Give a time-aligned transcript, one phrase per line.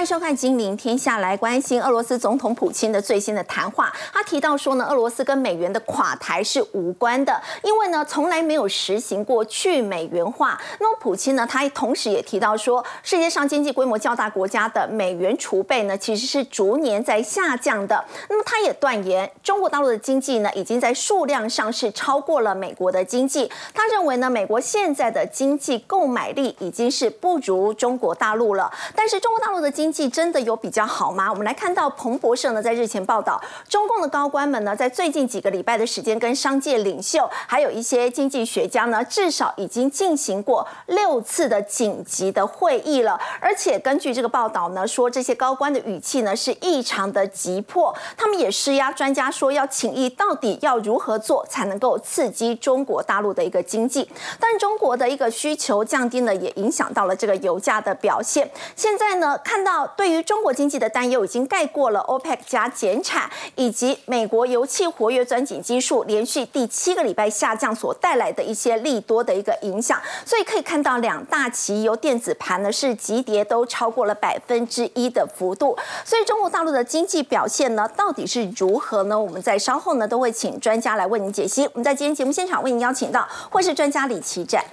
[0.00, 3.92] 欢迎收看《金陵天下》，来关心俄罗斯总统普京的最新的谈话。
[4.14, 10.58] 他提到说呢，俄罗斯跟美元的垮台是无关的，因为呢从来没有实行过去美元化。
[10.78, 18.02] 那么普京呢，他同时也提到说，世界上经济规模较大国家的美元储备呢，其实是逐年在下降的。
[18.30, 23.52] 那么他也断言，中国大陆的经济呢，已经在数量上是超过了美国的经济。
[23.74, 28.72] 他认为呢，美国现在的经济购买力已经是不如中国大陆了。
[28.94, 31.28] 但是中国大陆的经经济真的有比较好吗？
[31.28, 43.18] 我们来看到彭博社呢，在日前报道，中共的高官们呢，在最近几个礼拜的时间，跟商界领袖，还有一些经济学家呢，至少已经进行过六次的紧急的会议了。
[43.40, 54.08] 而且根据这个报道呢，说这些高官的语气呢是异常的急迫，他们也施压专家说要请议，到底要如何做才能够刺激中国大陆的一个经济？
[54.38, 58.48] 但中国的一个需求降低呢，也影响到了这个油价的表现。
[58.76, 75.76] 现在呢，看到对于中国经济的担忧已经盖过了 OPEC 加减产以及美国油气活跃钻井基数连续第七个礼拜下降所带来的一些利多的一个影响，所以可以看到两大期油电子盘呢是急跌都超过了百分之一的幅度。
[76.04, 79.18] 所以中国大陆的经济表现呢到底是如何呢？
[79.18, 81.64] 我们在稍后呢都会请专家来为您解析。
[81.66, 84.64] 我们在今天节目现场为您邀请到会是专家李奇展，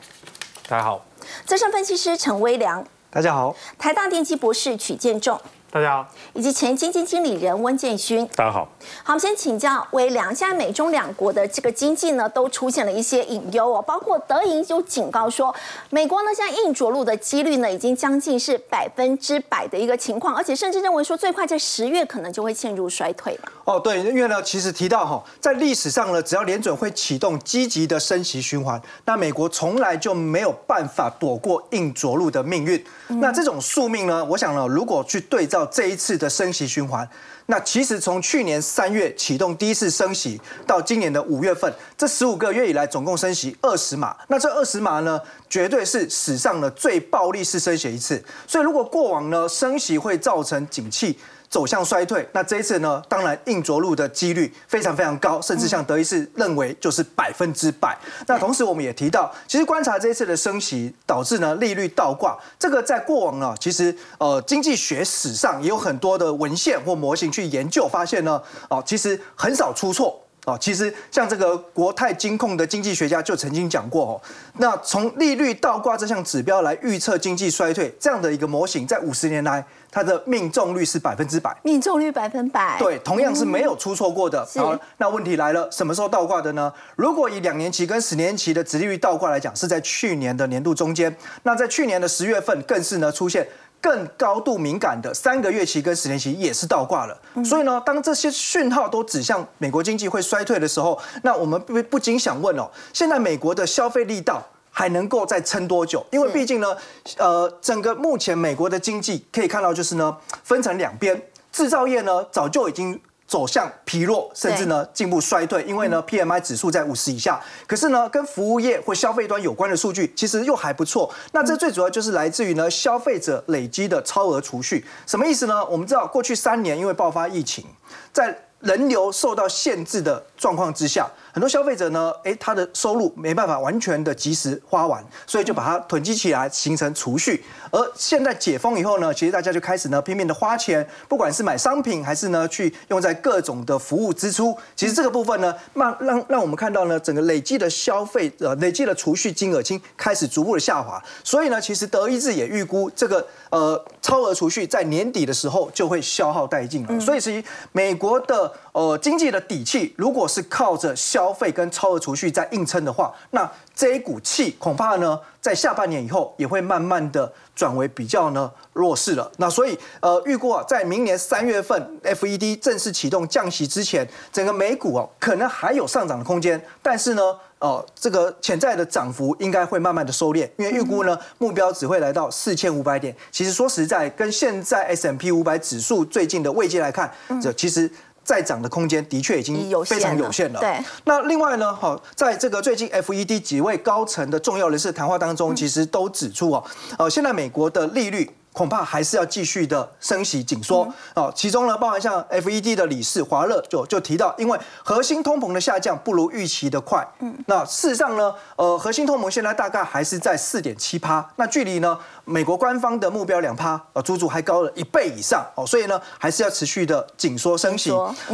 [0.67, 1.01] 大家好；
[1.45, 2.85] 资深分析师陈威良。
[3.17, 8.69] 大家好，台大电机博士曲建仲，大家好，以及前基金经理人温建勋，大家好。
[9.03, 10.33] 好，我们先请教微良。
[10.33, 15.53] 现在美中两国的这个经济呢，都出现了一些隐忧哦，包括德银就警告说，
[15.89, 23.51] 美国呢现在硬着陆的几率呢，已经将近是百分之百的一个情况，而且甚至认为说，最快在十月可能就会陷入衰退嘛。
[23.65, 32.81] 哦，对，因为呢，其实提到哈，在历史上呢，只要联准会启动积极的升息循环，那美国从来就没有办法躲过硬着陆的命运。
[33.19, 34.23] 那这种宿命呢？
[34.23, 37.07] 我想呢，如果去对照这一次的升息循环，
[37.45, 44.15] 那其实从去年三月启动第一次升息，到今年的五月份，这十五个月以来总共升息二十码。
[44.27, 45.19] 那这二十码呢，
[45.49, 48.23] 绝对是史上的最暴力式升息一次。
[48.47, 51.17] 所以如果过往呢，升息会造成景气。
[51.49, 53.01] 走向衰退，那这一次呢？
[53.07, 57.97] 当然硬着陆的几率非常非常高，甚至像德意志认为就是百分之百。
[58.27, 70.21] 那同时我们也提到，其实观察这一次的升息导致呢利率倒挂，这个在过往呢，其实呃经济学史上也有很多的文献或模型去研究，发现呢，哦其实很少出错。
[70.45, 74.21] 哦，其实像这个国泰金控的经济学家就曾经讲过哦，
[74.59, 79.61] 那从利率倒挂这项指标来预测经济衰退这样的一个模型，在五十年来
[79.97, 84.47] 它的命中率是百分之百，命中率百分百，对，同样是没有出错过的。
[84.55, 86.71] 好，那问题来了，什么时候倒挂的呢？
[86.95, 93.47] 如果以两年期跟十年期的殖利率倒挂来讲，是在去年的年度中间，那在去年的十月份更是呢出现。
[93.79, 97.15] 更高度敏感的三个月期跟十年期也是倒挂了，
[97.45, 104.43] 所以呢，当这些讯号都指向美国经济会衰退的时候，那我们不不禁想问哦，现在美国的消费力道
[104.77, 106.05] 还能够再撑多久？
[106.11, 106.77] 因为毕竟呢，
[107.17, 111.19] 呃，整个目前美国的经济可以看到就是呢，分成两边，
[111.51, 113.01] 制造业呢早就已经。
[113.27, 117.41] 走向疲弱，甚至呢进步衰退，因为呢 P M I 指数在五十以下。
[117.67, 121.13] 可是呢，跟服务业或消费端有关的数据其实又还不错。
[121.33, 124.85] 那这最主要就是来自于呢消费者累积的超额储蓄。
[125.05, 125.65] 什么意思呢？
[125.65, 127.65] 我们知道过去三年因为爆发疫情，
[128.13, 131.05] 在人流受到限制的状况之下。
[131.33, 137.43] 很多消费者呢，哎，他的收入没办法完全的及时花完，所以就把它囤积起来，形成储蓄。
[137.71, 144.57] 而现在解封以后呢，其实大家就开始呢拼命的花钱，不管是买商品还是呢去用在各种的服务支出。
[144.75, 151.01] 其实这个部分呢，让让让我们看到呢，整个累计的消费呃累计的储蓄金额已经开始逐步的下滑。
[151.23, 156.99] 所以呢，其实德意志也预估这个呃超额储蓄在年底的时候就会消耗殆尽了。
[156.99, 169.29] 所以其实美国的呃经济的底气，如果是靠着消消费跟超额储蓄在硬撑的话，那这一股气恐怕呢，在下半年以后也会慢慢的转为比较呢弱势了。
[169.37, 183.13] 那所以呃，预估啊，在明年三月份 FED 正式启动降息之前，整个美股哦可能还有上涨的空间，但是呢，哦，这个潜在的涨幅应该会慢慢的收敛，因为预估呢目标只会来到四千五百点。
[183.31, 187.91] 其实说实在，跟现在 S M P 五百指数最近的位阶来看，这其实。
[188.27, 190.59] 再涨的空间的确已经非常有限了。
[190.59, 190.77] 对。
[191.05, 196.63] 那另外呢，好，在这个最近 FED 几位高层的重要人士谈话当中，其实都指出哦，
[196.97, 198.29] 呃，现在美国的利率。
[198.53, 201.31] 恐怕还是要继续的升息紧缩哦。
[201.35, 207.07] 其中呢，包含像 FED 的理事华勒就就提到，因为核心通膨的下降不如预期的快。
[207.19, 215.65] 嗯，那事实上呢，呃，核心通膨现在大概还是在四点七趴，那距离呢美国官方的目标两趴，呃，足足还高了一倍以上哦。
[215.65, 217.89] 所以呢，还是要持续的紧缩升息。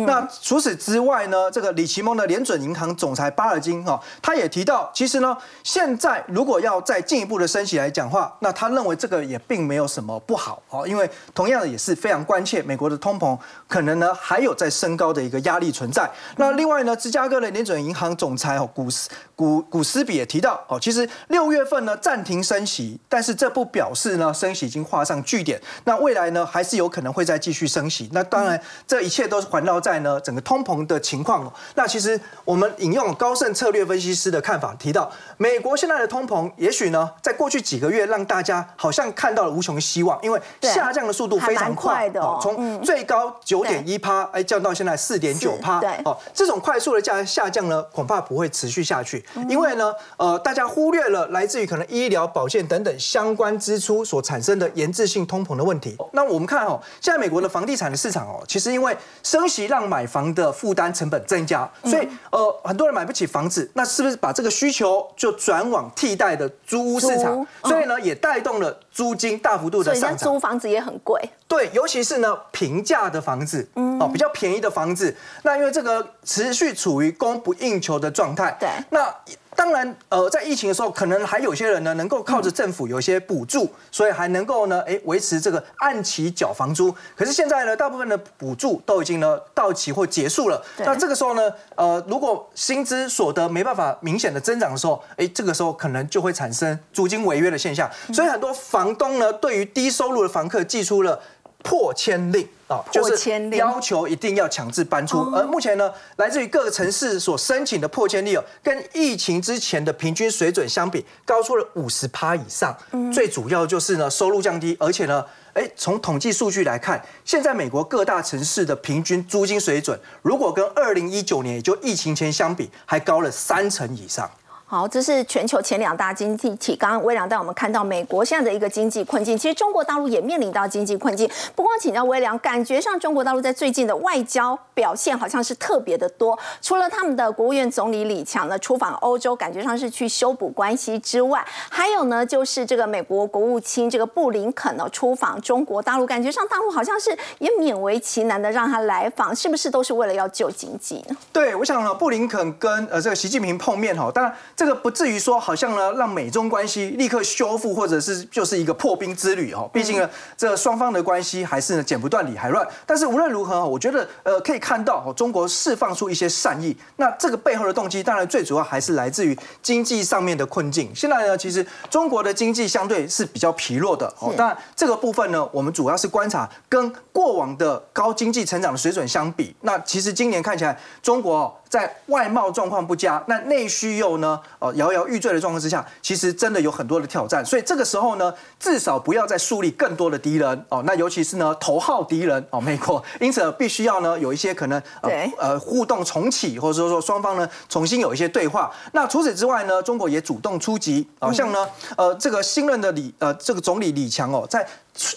[0.08, 10.20] 那除此之外呢，这个李奇蒙的联准银行总裁巴尔金哈，他也提到，其实呢，现在如果要再进一步的升息来讲话，那他认为这个也并没有什么。
[10.26, 13.38] 不好哦，因为同样的也是非常关切，美国的通膨
[13.68, 16.10] 可能呢还有在升高的一个压力存在。
[16.38, 25.60] 那另外呢，芝加哥的联准银行总裁哦古斯古古斯比也提到哦，其实六月份呢暂停升息，但是这不表示呢升息已经画上句点。
[25.86, 28.08] 那未来呢还是有可能会再继续升息。
[28.12, 31.52] 那当然这一切都是环绕在呢整个通膨的情况。
[31.74, 55.98] 那其实我们引用高盛策略分析师的看法提到，美国现在的通膨也许呢在过去几个月让大家好像看到了无穷希望，因为下降的速度非常快的，从最高九点一趴，哎，降到现在四点九趴，对，哦，这种快速的降下降呢，恐怕不会持续下去，因为呢，呃，大家忽略了来自于可能医疗保健等等相关支出所产生的延滞性通膨的问题。
[56.12, 67.46] 那我们看哦，现在美国的房地产的市场哦，其实因为升息让买房的负担成本增加，所以呃，很多人买不起房子，那是不是把这个需求就转往替代的租屋市场？
[67.64, 70.18] 所以呢，也带动了租金大幅度的上涨。
[70.18, 73.68] 租房子也很贵，对，尤其是呢平价的房子，
[74.00, 79.14] 哦，比较便宜的房子，那因为这个持续处于供不应求的状态，对，那。
[79.56, 86.92] 当然，呃，在疫情的时候，可能还有些人呢，能够靠着政府有一些补助，所以还能够呢，哎，维持这个按期缴房租。
[87.16, 90.60] 可是现在呢，大部分的补助都已经呢到期或结束了。
[90.80, 97.88] 那这个时候呢，呃，如果薪资所得没办法明显的增长的时候，哎，这个时候可能就会产生租金违约的现象。
[98.12, 101.22] 所以很多房东呢，对于低收入的房客寄出了。
[101.66, 105.22] 破千令啊，就是要求一定要强制搬出。
[105.34, 112.76] 而目前呢，来自于各个城市所申请的破千令哦，跟疫情之前的平均水准相比，高出了五十趴以上。
[113.14, 124.30] 最主要就是呢，收入降低，而且呢，哎，从统计数据来看，现在美国各大城市的平均租金水准，如果跟二零一九年也就疫情前相比，还高了三成以上。
[124.74, 126.76] 好，这是全球前两大经济体。
[126.76, 131.30] 刚刚微良带我们看到美国现在的一个经济困境，其实中国大陆也面临到经济困境。
[131.56, 136.36] 不光请教微良，感觉上中国大陆在最近的外交表现好像是特别的多。
[136.60, 151.16] 除了他们的国务院总理李强呢出访欧洲，感觉上是去修补关系之外，还有呢就是这个美国国务卿这个布林肯呢出访中国大陆，感觉上大陆好像是也勉为其难的让他来访，是不是都是为了要救经济呢？
[151.32, 154.34] 对，我想呢，布林肯跟呃这个习近平碰面哈，当然。
[154.64, 159.70] 这个不至于说好像呢，让美中关系立刻修复，或者是就是一个破冰之旅哦。
[159.74, 162.66] 毕竟呢，这双方的关系还是呢剪不断理还乱。
[162.86, 166.74] 但是无论如何，我觉得呃可以看到哦，中国释放出一些善意。
[166.96, 170.90] 那这个背后的动机，当然最主要还是来自于经济上面的困境。
[170.96, 174.34] 现在呢，其实中国的经济相对是比较疲弱的哦。
[174.38, 179.54] 当然这个部分呢，我们主要是观察跟过往的高经济成长的水准相比。
[179.60, 181.54] 那其实今年看起来，中国。
[181.74, 187.44] 在外贸状况不佳，那内需又呢，呃摇摇欲坠的状况之下，其实真的有很多的挑战。
[187.46, 190.84] 所以这个时候呢，至少不要再树立更多的敌人哦。
[190.86, 193.04] 那尤其是呢，头号敌人哦，美国。
[193.20, 198.72] 因此必须要呢，有一些可能呃呃互动重启，或者说说双方呢重新有一些对话。
[198.92, 201.68] 那除此之外呢，中国也主动出击，好像呢，
[201.98, 204.68] 呃这个新任的李呃这个总理李强哦，在。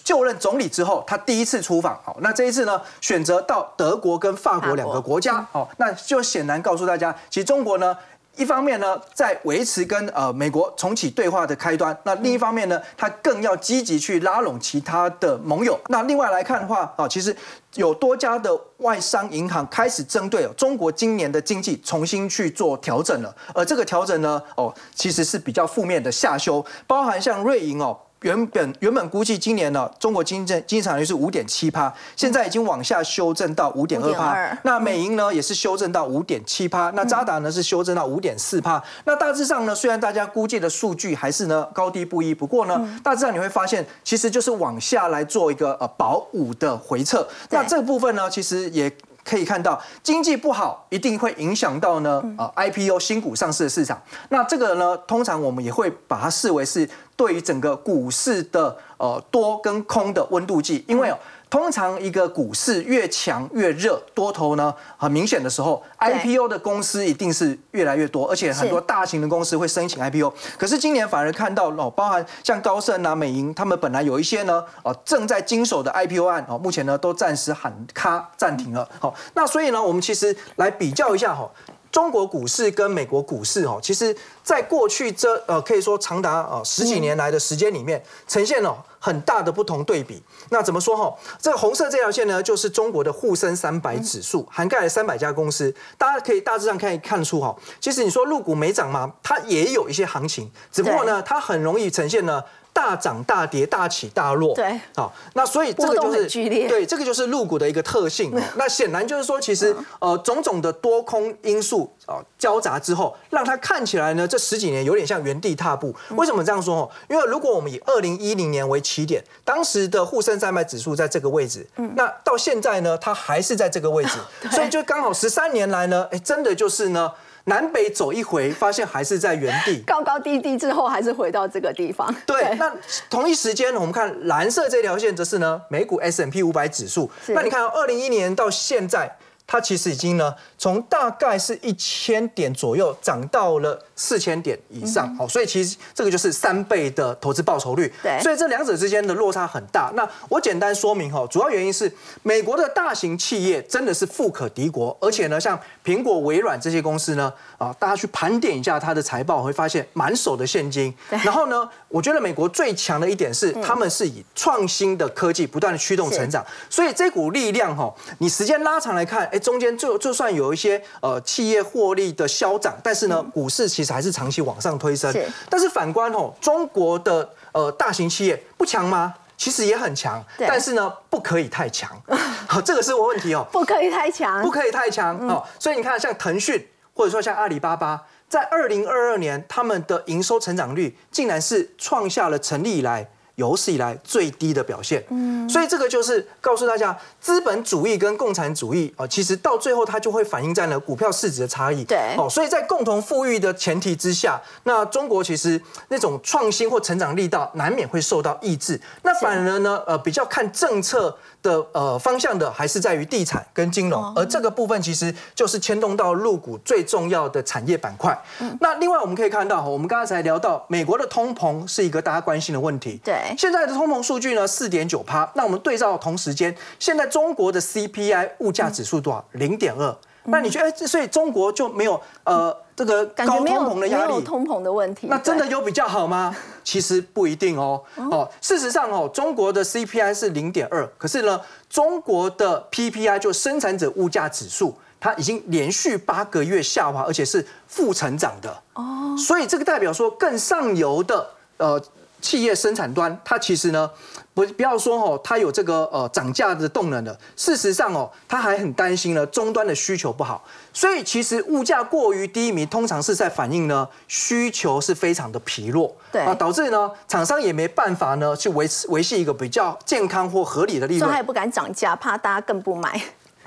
[0.02, 7.94] 就任总理之后，他第一次出访，好，那这一次呢，选择到德国跟法国两个国家，哦，那就显然告诉大家，其实中国呢，
[8.36, 15.78] 一方面呢，在维持跟呃美国重启对话的开端，那另一方面呢，他更要积极去拉拢其他的盟友。
[15.88, 17.34] 那另外来看的话，啊，其实
[17.74, 27.98] 有多家的外商银行开始针对中国今年的经济重新去做调整了，而这个调整呢，哦，其实是比较负面的下修，包含像瑞银哦。
[28.22, 34.58] 原本原本估计今年呢，中国经济经济产率是五点七趴，现在已经往下修正到五点二趴。
[34.62, 38.82] 那美银呢也是修正到五点七趴，那渣打呢是修正到五点四趴。
[39.04, 47.26] 那大致上呢，虽然大家估计的数据还是呢高低不一，不过呢，大致上你会发现，其实就是往下来做一个呃保五的回撤。
[47.50, 48.90] 那这个部分呢，其实也。
[49.28, 54.00] 可以看到，经济不好一定会影响到呢，啊，IPO 新股上市的市场。
[54.28, 61.18] 那这个呢，通常我们也会把它视为是对于整个股市的呃多跟空的温度计，因为哦，
[61.48, 70.32] 通常一个股市越强越热，多头呢很明显的时候，IPO 的公司一定是越来越多，而且很多大型的公司会申请 IPO。
[70.58, 78.88] 可是今年反而看到哦，包含像高盛啊、美银，他们本来有一些呢哦正在经手的 IPO 案哦，目前呢都暂时喊卡暂停了。
[78.98, 81.48] 好，那所以呢，我们其实来比较一下哈。
[81.92, 90.20] 中国股市跟美国股市哦，其实在过去这呃可以说长达呃十几年来的时间里面，呈现了很大的不同对比。
[90.50, 91.16] 那怎么说哈？
[91.40, 95.72] 这个红色这条线呢，就是中国的沪深三百指数，涵盖了三百家公司。
[95.96, 99.12] 大家可以大致上可以看出哈，其实你说入股没涨嘛？
[99.22, 102.42] 它也有一些行情，只不过呢，它很容易呈现呢。
[102.76, 104.54] 大涨大跌，大起大落。
[104.54, 106.26] 对，好，那所以这个就是。
[106.26, 108.30] 对，这个就是入股的一个特性。
[108.56, 115.94] 那显然就是说，其实呃，种种的多空因素啊交杂之后，让它看起来呢，这十几年有点像原地踏步。
[116.10, 116.90] 为什么这样说？
[117.08, 124.18] 因为如果我们以二零一零年为起点，当时的沪深三百指数在这个位置，嗯，那到现在呢，它还是在这个位置，
[124.52, 127.10] 所以就刚好十三年来呢，哎，真的就是呢。
[127.48, 132.14] 南北走一回，发现还是在原地， 高高低低之后，还是回到这个地方。
[132.26, 132.72] 对，那
[133.08, 137.10] 同一时间，我们看蓝色这条线，则是呢美股 S M P 五百指数。
[137.28, 139.16] 那你看，二零一年到现在。
[139.46, 147.92] 它其实已经呢，从大概是一千点左右涨到了四千点以上，好，所以其实这个就是三倍的投资报酬率。
[148.02, 149.92] 对，所以这两者之间的落差很大。
[149.94, 151.90] 那我简单说明哈，主要原因是
[152.24, 160.92] 美国的大型企业真的是富可敌国，而且呢，像苹果、微软这些公司呢，啊，大家去盘点一下它的财报，会发现满手的现金。
[161.08, 169.30] 然后呢，我觉得美国最强的一点是，他们是以创新的科技不断的驱动成长，所以这股力量哈，你时间拉长来看。
[169.38, 175.14] 中间就就算有一些呃企业获利的消涨，但是呢，股市其实还是长期往上推升。
[175.48, 179.14] 但是反观哦，中国的呃大型企业不强吗？
[179.36, 181.90] 其实也很强，但是呢，不可以太强。
[182.48, 183.46] 好，这个是我问题哦。
[183.52, 185.44] 不可以太强，不可以太强哦。
[185.58, 193.06] 所以你看，像腾讯或者说像阿里巴巴，在二零二二年，他们的营收成长率竟然是创下了成立以来。
[193.36, 211.16] 有史以来最低的表现，嗯，所以这个就是告诉大家，资本主义跟共产主义啊，其实到最后它就会反映在了股票市值的差异，对，哦，所以在共同富裕的前提之下，那中国其实那种创新或成长力道难免会受到抑制，那反而呢，呃，比较看政策。
[211.42, 218.20] 的呃方向的还是在于地产跟金融，而这个部分其实就是牵动到入股最重要的产业板块。
[218.60, 223.00] 那另外我们可以看到，我们刚才聊到美国的通膨是一个大家关心的问题。
[223.04, 229.24] 对，现在的通膨数据呢四点九趴，那我们对照同时间，现在中国的 CPI 物价指数多少？
[229.32, 229.96] 零点二。
[230.28, 236.34] 那你觉得，所以中国就没有呃这个高通膨的压力，通膨的问题，那真的有比较好吗？
[236.64, 237.80] 其实不一定哦。
[238.10, 241.40] 哦，事实上哦，中国的 CPI 是零点二，可是呢，
[241.70, 248.62] 中国的 PPI 就生产者物价指数，它已经连续八个月下滑，而且是负成长的。
[248.74, 251.24] 哦，所以这个代表说，更上游的
[251.58, 251.80] 呃
[252.26, 253.88] 企业生产端，它其实呢。
[254.34, 257.18] 不，不要说哦，它有这个呃涨价的动能的。
[257.36, 260.44] 事实上哦，它还很担心呢，终端的需求不好。
[260.74, 271.10] 所以其实物价过于低迷，通常是在反映呢需求是非常的疲弱，对啊，导致呢厂商也没办法呢去维持维系一个比较健康或合理的利润。
[271.10, 273.00] 他也不敢涨价，怕大家更不买。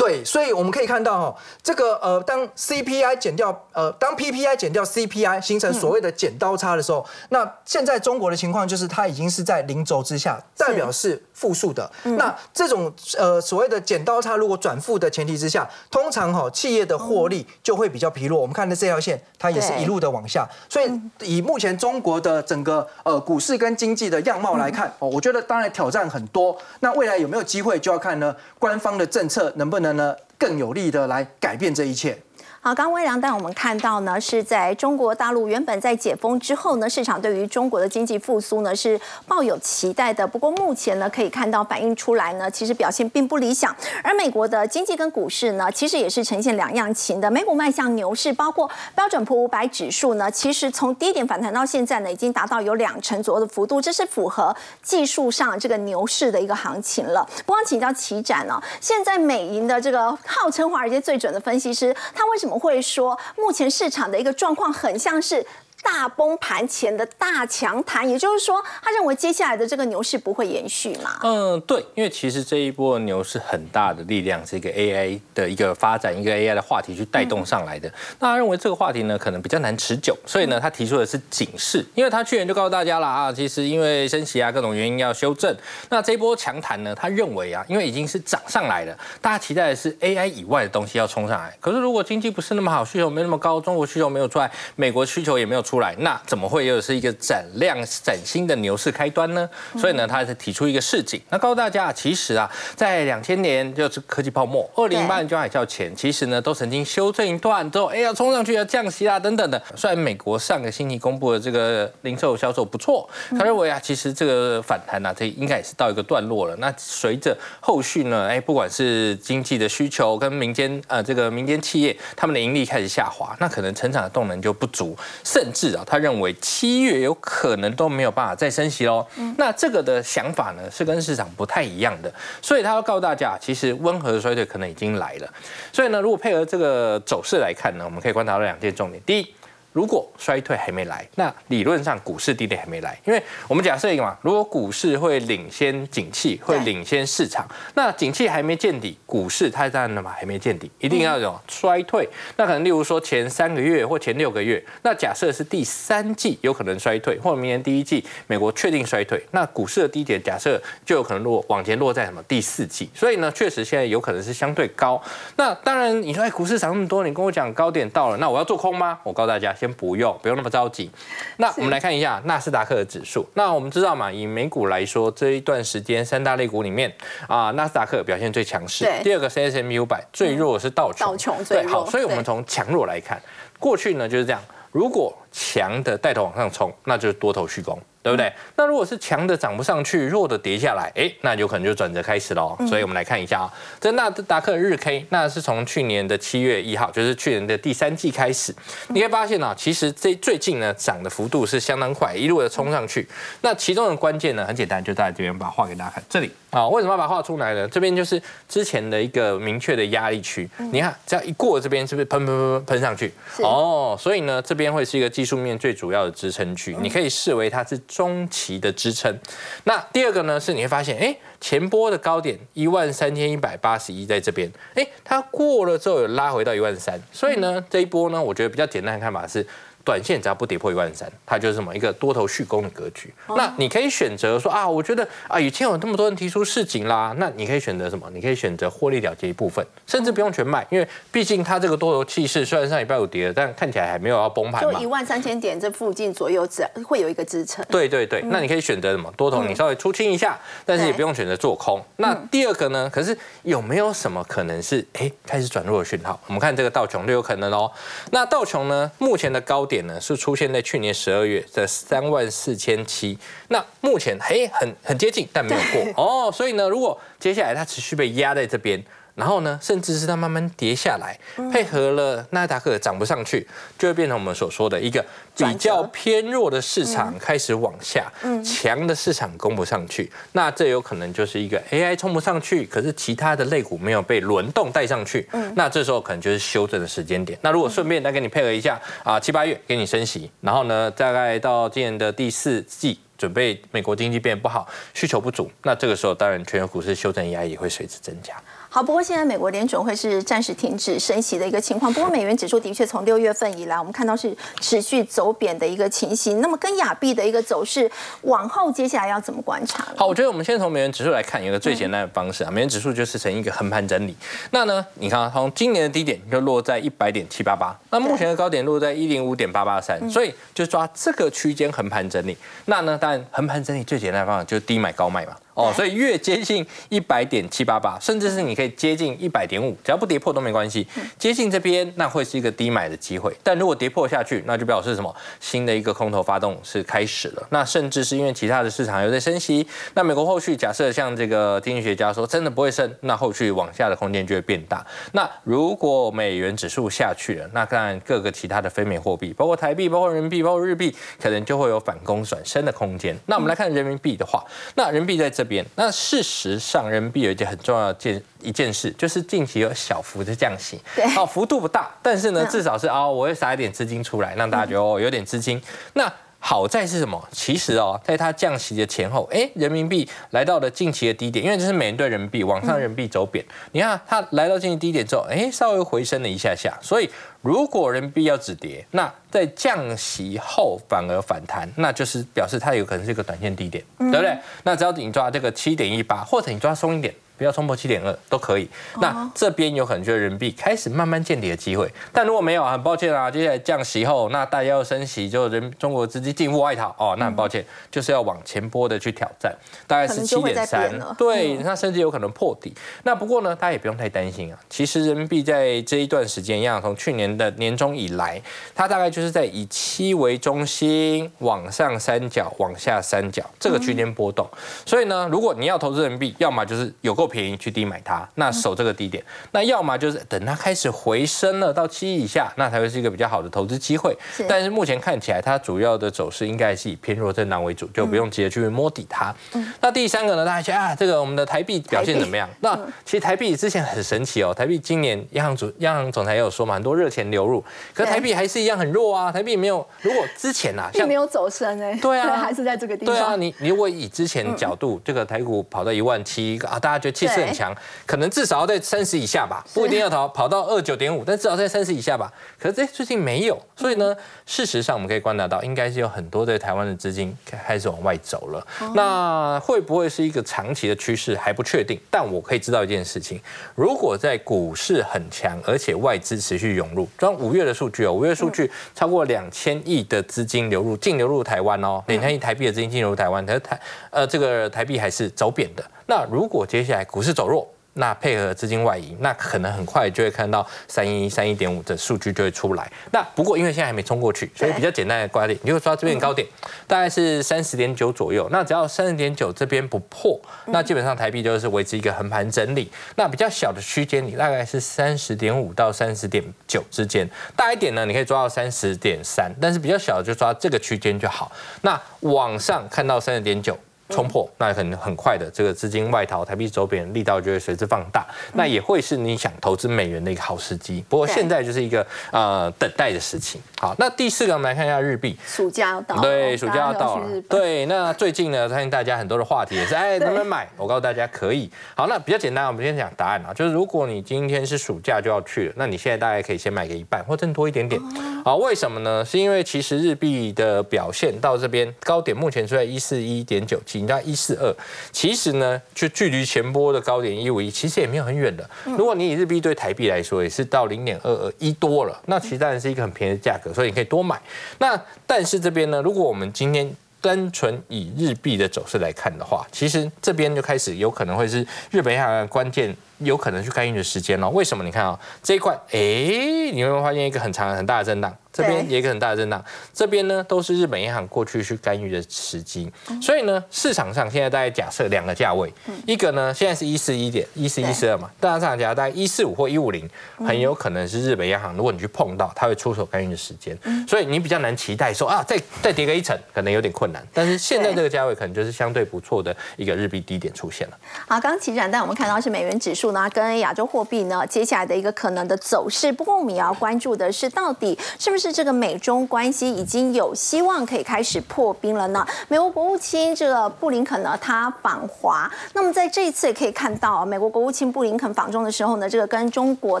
[0.00, 11.92] 对，所以我们可以看到哈，这个呃，当 CPI 减掉呃，当 PPI 减掉 CPI，形成所谓的剪刀差的时候，那现在中国的情况就是它已经是在零轴之下，代表是负数的。
[12.16, 18.40] 那这种呃所谓的剪刀差如果转负的前提之下，通常哈企业的获利就会比较疲弱。
[18.40, 20.48] 我们看的这条线，它也是一路的往下。
[20.70, 20.90] 所以
[21.20, 26.56] 以目前中国的整个呃股市跟经济的样貌来看，哦，我觉得当然挑战很多。
[26.80, 29.89] 那未来有没有机会，就要看呢官方的政策能不能。
[29.96, 32.18] 呢，更有力的来改变这一切。
[32.62, 40.26] 好，刚微良带我们看到呢，是在中国大陆原本在解封之后呢，市场对于中国的经济复苏呢是抱有期待的。
[40.26, 43.74] 不过目前呢，可以看到反映出来呢，其实表现并不理想。
[44.04, 47.30] 而美国的经济跟股市呢，其实也是呈现两样情的。
[47.30, 57.26] 美股迈向牛市，包括标准普五百指数呢，其实从低点反弹到现在呢，已经达到有两成左右的幅度，这是符合技术上这个牛市的一个行情了。
[57.46, 62.49] 不光请教齐展呢，现在美银的这个号称华尔街最准的分析师，他为什么？
[62.50, 65.44] 我们会说目前市场的一个状况很像是
[65.82, 71.18] 大崩盘前的大强弹，也就是说，他认为接下来的这个牛市不会延续嘛？
[71.22, 77.90] 嗯，对，因为其实这一波牛市很大的力量，是一个 AI 的一个发展，一个 AI 的话题去带动上来的。
[78.18, 85.54] 那他认为这个话题呢，可能比较难持久，所以呢，他提出的是警示，因为他去年就告诉大家了啊，其实因为升息啊各种原因要修正。
[85.88, 91.56] 那这一波强弹呢，他认为啊，因为已经是涨上来了，大家期待的是 AI 以外的东西要冲上来。
[91.60, 99.48] 可是如果经济不是那么好，需求没那么高，中国需求没有出来，美国需求也没有出来，那怎么会又是一个展亮崭新的牛市开端呢？
[99.78, 109.62] 所以呢，他是提出一个示警，那告诉大家，其实啊，在两千年就是科技泡沫，二零零八年就海啸前，其实呢都曾经修正一段之后，哎要冲上去要降息啦等等的。
[109.76, 113.08] 虽然美国上个星期公布的这个零售销售不错，
[113.38, 116.56] 他认为啊，其实这个反弹呢，这应该也是到一个段落了。
[116.56, 129.06] 那随着后续呢，哎，不管是经济的需求跟民间呃这个民间企业他们的盈利开始下滑，那可能成长的动能就不足，甚至啊，他认为七月有可能都没有办法再升息喽。
[129.36, 132.12] 那这个的想法呢，是跟市场不太一样的，
[132.42, 135.32] 所以他要告诉大家，其实温和的衰退可能已经来了。
[135.72, 139.02] 所以呢，如果配合这个走势来看呢，我们可以观察到两件重点。
[139.04, 139.34] 第一，
[139.72, 152.08] 如果衰退还没来，那理论上股市低点还没来，因为我们假设一个嘛，如果股市会领先景气，会领先市场，那景气还没见底，股市它当然嘛还没见底，一定要有衰退。
[152.36, 165.00] 那可能例如说前三个月或前六个月，那假设是第三季有可能衰退，或者明年第一季美国确定衰退，那股市的低点假设就有可能落往前落在什么第四季，所以呢，确实现在有可能是相对高。
[165.36, 168.98] 那当然你说哎，股市涨那么多，你跟我讲高点到了，那我要做空吗？
[169.04, 169.54] 我告诉大家。
[169.60, 170.90] 先不用，不用那么着急。
[171.36, 173.28] 那我们来看一下纳斯达克的指数。
[173.34, 176.90] 那我们知道嘛，以美股来说，这一段时间三大类股里面
[177.28, 178.90] 啊，纳斯达克表现最强势。
[179.04, 181.06] 第二个是 S M U 百，最弱是道琼。
[181.06, 181.84] 道琼最弱。
[181.84, 183.20] 好，所以我们从强弱来看，
[183.58, 184.40] 过去呢就是这样。
[184.72, 187.78] 如果强的带头往上冲，那就是多头蓄攻。
[188.02, 188.32] 对不对？
[188.56, 192.56] 那如果是强的涨不上去，弱的跌下来，哎，那有可能就转折开始喽。
[192.66, 198.54] 所以我们来看一下啊，这纳斯达克日 K，那是从去年的七月一号，就是去年的第三季开始，
[198.88, 203.06] 你会发现呢，其实这最近呢涨的幅度是相当快，一路的冲上去。
[203.42, 207.68] 那其中的关键呢，很简单，就在这边把画给大家看，这里啊，为什么要把画出来呢？
[207.68, 213.12] 这边就是之前的一个明确的压力区，你看只要一过这边，是不是喷喷喷喷上去？
[213.42, 217.78] 哦，所以呢，这边会是一个技术面最主要的支撑区，你可以视为它是。
[217.90, 219.18] 中期的支撑，
[219.64, 229.44] 那第二个呢是你会发现，哎，前波的高点一万三千一百八十一在这边，哎，它过了之后有拉回到一万三，所以呢这一波呢，我觉得比较简单的看法是。
[229.84, 233.12] 短线只要不跌破一万三，它就是什么一个多头续攻的格局。
[233.36, 238.08] 那你可以选择说啊，我觉得啊，以前有那么多人提出市井啦，那你可以选择什么？
[238.12, 244.72] 你可以选择获利了结一部分，甚至不用全卖，因为毕竟它这个多头气势虽然上礼拜有跌了，但看起来还没有要崩盘嘛。
[244.72, 247.64] 就一万三千点这附近左右，只会有一个支撑。
[247.68, 249.12] 对对对，那你可以选择什么？
[249.16, 251.82] 多头你稍微出清一下，但是也不用选择做空。
[251.96, 252.88] 那第二个呢？
[252.92, 256.18] 可是有没有什么可能是哎开始转弱的讯号？
[256.26, 257.70] 我们看这个道琼就有可能哦。
[258.10, 263.16] 那道琼呢，目前的高点呢是出现在去年十二月的三万四千七，
[263.48, 268.82] 那目前嘿很很接近，但没有过哦，所以呢，如果接下来它持续被压在这边。
[269.20, 271.14] 然后呢，甚至是它慢慢跌下来，
[271.52, 273.46] 配合了纳达克涨不上去，
[273.78, 275.04] 就会变成我们所说的一个
[275.36, 278.10] 比较偏弱的市场开始往下，
[278.42, 287.38] 强的市场攻不上去，那这有可能就是一个 AI 冲不上去，可是其他的类股没有被轮动带上去，那这时候可能就是修正的时间点。
[287.42, 298.34] 那如果顺便再给你配合一下啊，七八月给你升息，然后呢，大概到今年的第四季，准备美国经济变不好，需求不足，那这个时候当然全球股市修正压力也会随之增加。
[298.72, 301.92] 好，不过现在美国联准会是暂时停止升息的一个情况。
[301.92, 306.40] 不过美元指数的确从六月份以来，我们看到是持续走贬的一个情形。
[306.40, 307.90] 那么跟亚币的一个走势，
[308.22, 309.84] 往后接下来要怎么观察？
[309.96, 314.14] 好，我觉得我们先从美元指数来看，一个最简单的方式啊，美元指数就是成一个横盘整理。
[314.52, 322.36] 那呢，你看从今年的低点就落在一百点七八八，那目前的高点落在一零五点八八三，所以就抓这个区间横盘整理。
[322.66, 325.32] 那呢，当然横盘整理最简单的方法就是低买高卖嘛。
[325.54, 330.86] 哦，所以越接近一百点七八八，甚至是你可以接近一百点五，只要不跌破都没关系。
[331.18, 335.14] 接近这边那会是一个低买的机会，但如果跌破下去，那就表示什么？
[335.40, 337.46] 新的一个空头发动是开始了。
[337.50, 344.86] 那甚至是因为其他的市场有在升息，那美国后续假设像这个经济学家说真的不会升，那后续往下的空间就会变大。
[345.12, 353.16] 那如果美元指数下去了，那当然各个其他的非美货币，包括台币、包括人民币、包括日币，可能就会有反攻转升的空间。
[353.26, 355.44] 那我们来看人民币的话，那人民币在这。
[355.44, 355.64] 这边。
[355.74, 365.58] 那事实上，人民币有一件很重要的件一件事，就是近期有小幅的降息，对，哦，幅度不大，但是呢，至少是哦，我会撒一点资金出来，让大家觉得哦，有点资金。
[365.94, 367.28] 那好在是什么？
[367.30, 373.44] 其实哦，在它降息的前后，哎，人民币来到了近期的低点，因为这是美元兑人民币，往上人民币走贬。
[373.72, 376.76] 你看它来到近期低点之后，哎，稍微回升了一下下。
[376.82, 377.08] 所以
[377.42, 384.36] 如果人民币要止跌，那在降息后反而反弹，那就是表示它有可能是一个短线低点，对不对？
[384.64, 387.14] 那只要你抓这个七点一八，或者你抓松一点。
[387.40, 388.68] 不要冲破七点二都可以。
[389.00, 391.90] 那这边有可能就是人民币开始慢慢见底的机会。
[392.12, 400.90] 但如果没有，很抱歉啊，接下来降息后，那大家要升息，就人中国资金进入外逃哦，那很抱歉，就是要往前波的去挑战，大概是七点三。
[401.16, 402.74] 对，那甚至有可能破底。
[403.04, 404.60] 那不过呢，大家也不用太担心啊。
[404.68, 408.38] 其实人民币在这一段时间一样，从去年的年中以来，
[408.74, 414.46] 它大概就是在以七为中心，往上三角，往下三角这个区间波动。
[414.84, 417.29] 所以呢，如果你要投资人民币，要么就是有够。
[417.30, 424.16] 便宜去低买它，那守这个低点，那要么就是等它开始回升了到七以下，那才会是一个比较好的投资机会。
[424.48, 429.34] 但是目前看起来，它主要的走势应该是以偏弱震荡为主，就不用急着去摸底它。
[429.80, 432.48] 那第三个呢，大家觉得啊，这个我们的台币表现怎么样？
[432.60, 437.62] 那其实台币之前很神奇哦，台币今年央行主央行总裁也有说嘛，很多热钱流入，
[437.94, 439.86] 可是台币还是一样很弱啊，台币没有。
[440.00, 443.14] 如果之前啊，并没有走升哎， 对啊， 还是在这个地方。
[443.14, 447.19] 对啊，你你如果以之前角度，这个台股跑到一万七啊，大家觉得。
[447.20, 452.32] 气势很强，可能至少要在三十以下吧，不一定要跑跑到二九点五，但至少在三十以下吧。
[452.58, 458.66] 可是这最近没有，所以呢，事实上我们可以观察到，应该是有很多在台湾的资金开始往外走了。
[458.94, 462.00] 那会不会是一个长期的趋势还不确定？
[462.10, 463.38] 但我可以知道一件事情：
[463.74, 473.78] 如果在股市很强，而且外资持续涌入，装五月的数据哦，五月数据超过两千亿的资金流入，净流入台湾哦，两千亿台币的资金进入台湾，可是台
[474.08, 475.84] 呃这个台币还是走贬的。
[476.10, 482.90] 那如果接下来股市走弱，那配合资金外移，那可能很快就会看到三一三一点五的数据就会出来。
[483.12, 486.44] 那不过因为现在还没冲过去，所以比较简单的观点，你就抓这边高点，
[486.88, 488.48] 大概是三十点九左右。
[488.50, 492.90] 那只要三十点九这边不破，那基本上台币就是维持一个横盘整理。
[493.14, 497.28] 那比较小的区间你，大概是三十点五到三十点九之间。
[497.54, 501.52] 大一点呢，你可以抓到三十点三，但是比较小的就抓这个区间就好。
[501.82, 503.78] 那往上看到三十点九。
[504.10, 511.04] 冲破，那可能很快的这个资金外逃，台币走贬力道就会随之放大，那也会是你想投资美元的一个好时机。
[511.08, 513.60] 不过现在就是一个呃等待的事情。
[513.80, 517.86] 好，那第四个我们来看一下日币，暑假要到，对，暑假要到了，对。
[517.86, 520.68] 那最近呢，相信大家很多的话题也是，哎，能不能买？
[520.76, 521.70] 我告诉大家可以。
[521.96, 527.98] 好，那比较简单，我们先讲答案啊，就是如果你今天是暑假就要去了，那你现在大概可以先买个一半，或更多一点点。
[528.44, 529.24] 好，为什么呢？
[529.24, 534.02] 是因为其实日币的表现到这边高点目前是在一四一点九七。
[534.02, 534.70] 你到一四二，
[535.10, 538.68] 其实呢，就距离前波的高点一五一，其实也没有很远的。
[538.84, 544.40] 如果你以日币对台币来说，也是到零点二二一多了，那其实当然是一个很便宜的价格，所以你可以多买。
[544.78, 552.96] 那但是这边呢，如果我们今天单纯以日币的走势来看的话，其实这边就开始有可能会是日本央行关键。
[553.20, 554.48] 有可能去干预的时间了？
[554.48, 554.82] 为什么？
[554.82, 562.90] 你看啊，这一块，哎，你会发现一个很长很大的震荡，这边也一个很大的震荡，这边呢都是日本银行过去去干预的时机。
[563.20, 565.72] 所以呢，市场上现在大概假设两个价位，
[566.06, 570.08] 一个呢现在是一四一点一四一四二嘛，大家上价大概一四五或一五零，
[570.38, 573.78] 很有可能是日本央行，如果你去碰到，它会出手干预的时间。
[574.08, 577.22] 所以你比较难期待说啊，再再跌个一层，可能有点困难。
[577.34, 580.98] 但是现在这个价位可能就是相对不错的一个日币低点出现了。
[581.28, 583.10] 好，刚刚起展但我们看到是美元指数。
[583.12, 586.12] 呢跟亚洲货币呢，接下来的一个可能的走势。
[586.12, 592.26] 不过我们也要关注的是，到底是不是这个美中关系已经有希望可以开始破冰了呢？
[592.48, 595.48] 美国国务卿这个布林肯呢，他访华。
[595.74, 600.00] 那么在这一次也可以看到，美国国务卿布林肯访中的时候呢，这个跟中国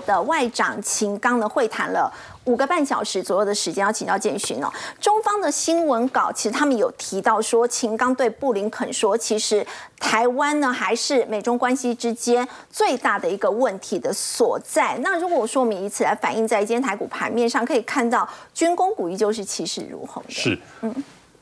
[0.00, 2.10] 的外长秦刚呢会谈了。
[2.44, 4.72] 五个半小时左右的时间要请教建勋哦。
[4.98, 9.64] 中方的新闻稿其实他们有提到说，秦刚对布林肯说，其实
[9.98, 14.96] 台湾呢还是美中关系之间最大的一个问题的所在。
[15.02, 20.30] 那如果说我们以此来反映在今天台股盘面上，可以看到军工股依旧是气势如虹的。
[20.30, 20.94] 是，嗯，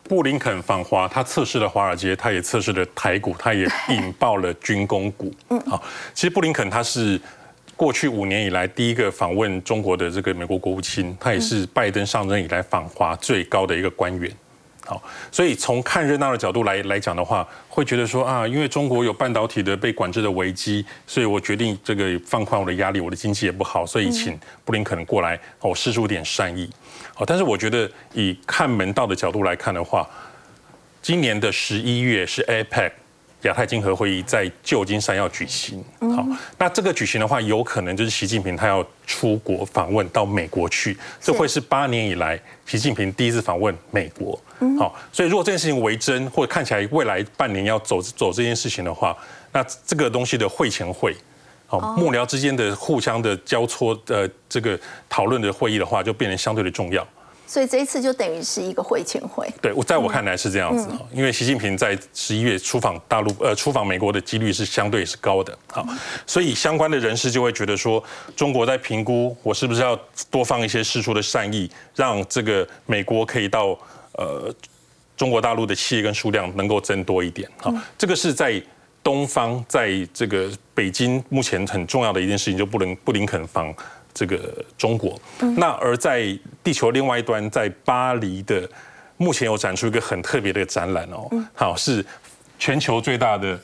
[0.02, 5.32] 布林肯访华，他测试了华尔街，他也测试了台股，他也引爆了军工股。
[5.50, 5.80] 嗯，好，
[6.12, 7.18] 其实布林肯他是。
[7.78, 14.28] 过去五年以来，第一个访问中国的这个美国国务卿，他也是拜登上任以来访华最高的一个官员。
[14.84, 26.68] 好，所以从看热闹的角度来来讲的话，会觉得说啊，因为中国有半导体的被管制的危机，所以我决定这个放宽我的压力，我的经济也不好，所以请布林肯过来，我，施出点善意。
[27.14, 30.04] 好，但是我觉得以看门道的角度来看的话，
[31.00, 32.90] 今年的十一月是 APEC。
[33.42, 35.84] 亚太经合会议在旧金山要举行。
[36.00, 36.26] 好，
[36.58, 44.40] 那这个举行的话，有可能就是习近平他要出国访问到美国去，这会是八年以来习近平第一次访问美国。
[44.76, 49.16] 好，所以如果这件事情为真，或者看起来未来半年要走走这件事情的话，
[49.52, 51.14] 那这个东西的会前会，
[51.66, 57.06] 好幕僚之间的互相的交错呃这个讨论的会议的话，就变得相对的重要。
[57.48, 59.50] 所以这一次就等于是一个会前会。
[59.62, 65.84] 对我在我看来是这样子哈，因为习近平在十一月出访大陆呃出访美国的几率是相对是高的，好，
[66.26, 68.04] 所以相关的人士就会觉得说，
[68.36, 69.98] 中国在评估我是不是要
[70.30, 73.68] 多放一些事出的善意，让这个美国可以到
[74.12, 74.54] 呃
[75.16, 78.62] 中国大陆的企业跟数量能够增多一点，好，这个是在
[79.02, 83.74] 东方在这个北京目前很重要的一件事情，就不能布林肯访。
[84.14, 85.20] 这个中国，
[85.56, 88.68] 那而在地球另外一端，在巴黎的，
[89.16, 92.04] 目前有展出一个很特别的展览哦，好是
[92.58, 93.58] 全球最大的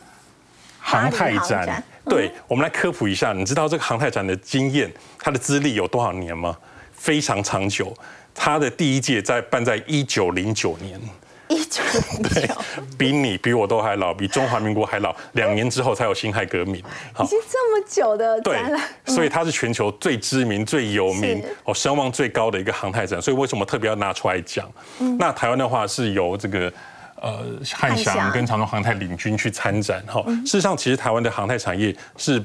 [0.79, 1.83] 航太展。
[2.07, 6.57] 对，我们来科普一下，你知道这个航太展的经验，它的资历有多少年吗？
[6.93, 7.93] 非常长久，
[8.35, 11.01] 它的第一届在办在一九零九年。
[11.49, 12.55] 一九零九，
[12.97, 15.15] 比你比我都还老，比中华民国还老。
[15.33, 23.21] 两年之后才有辛亥革命，已经这么久的展览，所以它是全球最知名、最有名、哦声望最高的一个航太展。
[23.21, 24.71] 所以为什么特别要拿出来讲？
[25.19, 26.73] 那台湾的话是由这个
[27.21, 30.03] 呃汉翔跟长荣航太领军去参展。
[30.07, 32.43] 哈，事实上其实台湾的航太产业是。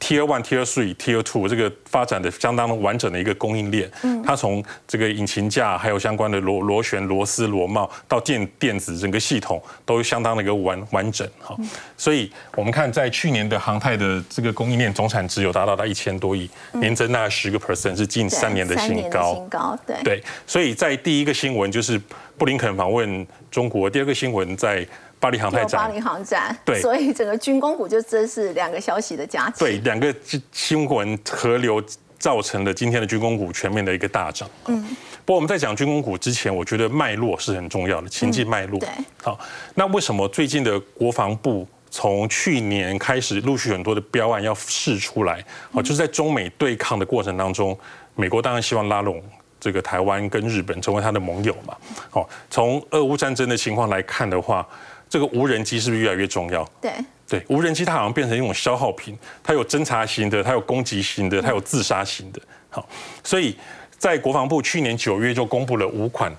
[0.00, 11.54] Tier One、Tier Three、Tier Two 这个发展的相当完整的一个供应链，嗯它从这个引擎架，还有相关的螺螺旋、螺丝、螺帽到电电子整个系统，都相当的一个完完整哈。
[11.96, 19.34] 所以我们看在去年的航太的这个供应链总产值有达到到一千多亿，年增大概十个 percent，是近三年的新高。
[19.34, 19.96] 新高，对。
[20.02, 22.00] 对，所以在第一个新闻就是
[22.38, 24.86] 布林肯访问中国，第二个新闻在。
[25.20, 29.58] 巴黎航太展，巴黎航展，对，所以整个军工股就真是两个消息的加持。
[29.58, 30.12] 对，两个
[30.50, 31.80] 新闻河流
[32.18, 34.48] 造成了今天的军工股全面的一个大涨。
[34.66, 34.82] 嗯，
[35.26, 38.80] 不过我们在讲军工股之前，我觉得脉络是很重要的，情境脉络。
[38.80, 38.88] 对，
[39.22, 39.38] 好，
[39.74, 45.44] 那为什么最近的国防部从去年开始陆续很多的标案要试出来？
[45.70, 47.78] 好，就是在中美对抗的过程当中，
[48.14, 49.22] 美国当然希望拉拢
[49.60, 51.76] 这个台湾跟日本成为他的盟友嘛。
[52.08, 54.66] 好，从俄乌战争的情况来看的话。
[55.10, 56.64] 这个无人机是不是越来越重要？
[56.80, 56.92] 对
[57.28, 62.40] 对，无人机它好像变成一种消耗品，它有侦察型的，它有攻击型的，它有自杀型的。
[62.70, 62.88] 好，
[63.24, 63.56] 所以
[63.98, 66.32] 在国防部去年九月就公布了五款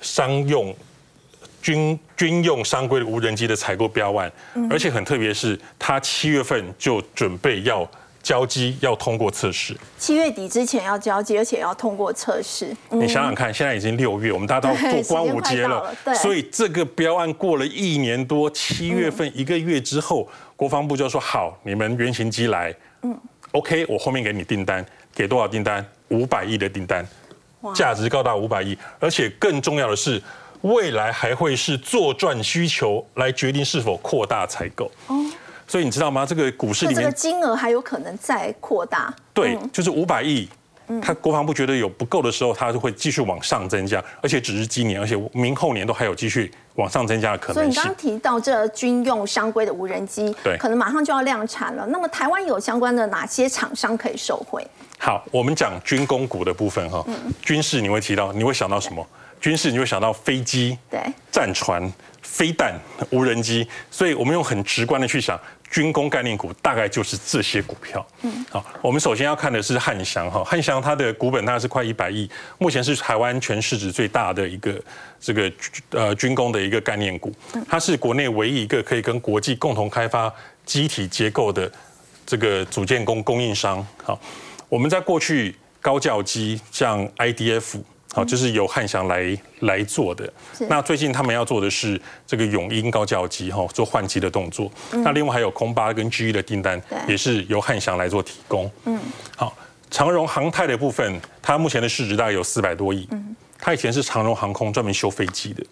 [0.00, 0.74] 商用
[1.60, 4.32] 军军用商规的无人机的采购标案，
[4.70, 7.88] 而且很特别是，它七月份就准备要。
[8.24, 12.74] 交机要通过测试，七月底之前要交机，而且要通过测试。
[12.88, 23.14] 你想想看，现在已经六月，我们大家都过端午节了，所以这个标案过了一年多，七月份一个月之后，国防部就说好，你们原型机来，嗯
[23.52, 24.84] ，OK，我后面给你订单，
[25.14, 25.86] 给多少订单？
[26.08, 27.06] 五百亿的订单，
[27.74, 30.22] 价值高达五百亿，而且更重要的是，
[30.62, 34.90] 未来还会是作战需求来决定是否扩大采购。
[35.66, 36.26] 所以你知道吗？
[36.26, 39.14] 这个股市里面这个金额还有可能再扩大。
[39.32, 40.48] 对，就是五百亿。
[41.00, 47.64] 他国防部觉得有不够的时候，他就会继续往上增加，而且只是今年，而且明后年都还有继续往上增加的可能性。
[47.64, 51.86] 所以你刚刚提到这军用商规的无人机，对，可能马上就要量产了。
[51.86, 54.62] 那么台湾有相关的哪些厂商可以受惠？
[54.98, 57.02] 好，我们讲军工股的部分哈。
[57.40, 59.02] 军事你会提到，你会想到什么？
[59.40, 61.00] 军事你会想到飞机、对，
[61.32, 61.90] 战船、
[62.24, 62.74] 飞弹、
[63.10, 63.64] 无人机。
[63.92, 65.38] 所以我们用很直观的去想。
[65.70, 68.06] 军工概念股大概就是这些股票。
[68.22, 74.80] 嗯，好，我们首先要看的是汉翔哈，汉翔它的股本大概是快一百亿，目前是台湾全市值最大的一个
[75.18, 75.52] 这个
[75.90, 77.34] 呃军工的一个概念股，
[77.68, 80.32] 它是国内唯一一个可以跟国际共同开发
[80.64, 81.68] 机体结构的
[82.24, 83.84] 这个组件供供应商。
[84.04, 84.16] 好，
[84.68, 87.82] 我们在过去高教机像 IDF。
[88.14, 90.32] 好，就是由汉翔来来做的。
[90.68, 94.70] 那最近他们要做的是这个永鹰高教机哈，做换机的动作。
[94.92, 98.70] 那另外还有空八跟 GE 的订单，也是由汉翔来做提供。
[98.84, 98.98] 嗯，
[99.36, 99.52] 好，
[99.90, 103.08] 长荣航太的部分，它目前的市值大概有四百多亿。
[103.10, 105.66] 嗯，它以前是长荣航空专门修飞机的。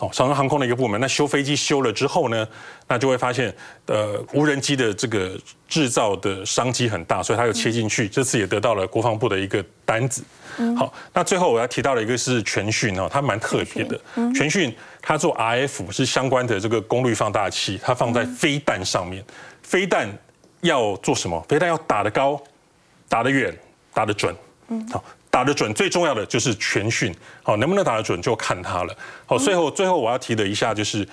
[0.00, 0.06] 嗯。
[0.06, 2.46] 哦，长荣航空的一个部门，那修飞机修了之后呢，
[2.88, 3.54] 那就会发现，
[3.86, 10.24] 呃，无人机的这个制造的商机很大，所以他又切进去，这次也得到了国防部的一个单子。
[10.76, 13.98] 好，那最后我要提到的一个是全讯哦，它蛮特别的。
[14.34, 19.24] 全讯它做 RF 是相关的这个功率放大器，它放在飞弹上面。
[19.62, 20.08] 飞弹
[20.60, 21.40] 要做什么？
[21.48, 22.42] 飞弹要打得高、
[23.08, 23.56] 打得远、
[23.94, 24.34] 打得准。
[24.68, 25.02] 嗯，好。
[25.30, 28.96] 打得准最重要的就是全讯，好，能不能打得准就看它了。
[29.26, 31.06] 好，最后最后我要提的一下就是，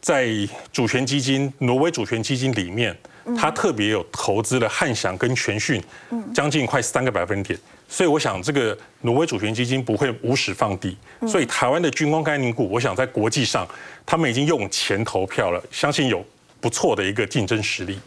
[0.00, 0.28] 在
[0.72, 2.96] 主权基金挪威主权基金里面，
[3.36, 5.82] 它特别有投资了汉翔跟全讯，
[6.32, 7.58] 将近快三个百分点。
[7.88, 10.96] 所以我想，这个挪威主权基金不会无始放地。
[11.26, 13.66] 所以台湾的军工概念股，我想在国际上，
[14.06, 16.24] 他们已经用钱投票了，相信有
[16.60, 17.98] 不错的一个竞争实力。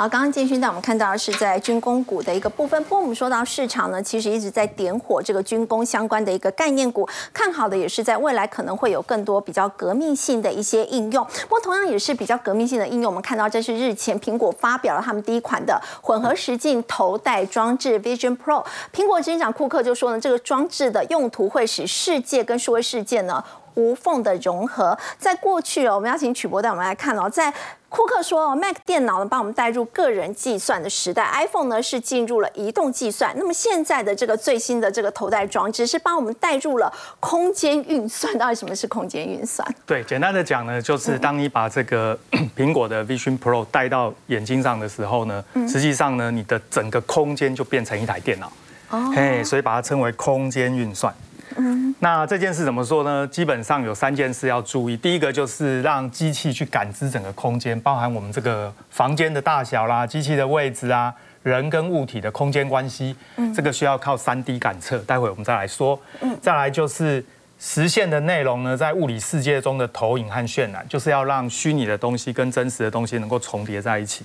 [0.00, 2.82] 好，刚刚建勋带我们看到的是在军工股的一个部分。
[2.84, 11.22] 不过我们说到市场呢，其实一直在点火这个军工相关的一个概念股，看好的也是在未来可能会有更多比较革命性的一些应用。
[11.42, 18.64] 不过同样也是比较革命性的应用，我们看到这是日前苹果发表了他们第一款的混合实境头戴装置 Vision Pro。
[18.94, 23.44] 苹果执行长库克就说呢，这个装置的用途会使世界跟数位世界呢。
[23.74, 27.52] 无缝的融合，在过去哦，我们要请曲博带我们来看哦，在
[27.88, 38.36] 库克说，Mac 电脑呢，把我们带入个人计算的时代，iPhone 呢是进入了移动计算，那么现在的这个最新的这个头戴装置是帮我们带入了空间运算。
[38.38, 39.66] 到底什么是空间运算？
[39.84, 42.16] 对，简单的讲呢，就是当你把这个
[42.56, 48.52] 苹果的 Vision Pro 戴到眼睛上的时候呢，实际上呢，你的整个空间就变成一台电脑，
[48.90, 51.12] 哦，嘿，所以把它称为空间运算。
[51.56, 53.26] 嗯，那这件事怎么说呢？
[53.26, 54.96] 基本上有三件事要注意。
[54.96, 63.16] 第一个就是让机器去感知整个空间，包含我们这个房间的大小啦、机器的位置啊、人跟物体的空间关系。
[63.36, 66.00] 嗯，这个需要靠三 D 感测，待会我们再来说。
[66.20, 67.24] 嗯，再来就是
[67.58, 74.24] 实现的内容呢，在物理世界中的投影和渲染，就是要让虚拟的东西跟真实的东西能够重叠在一起。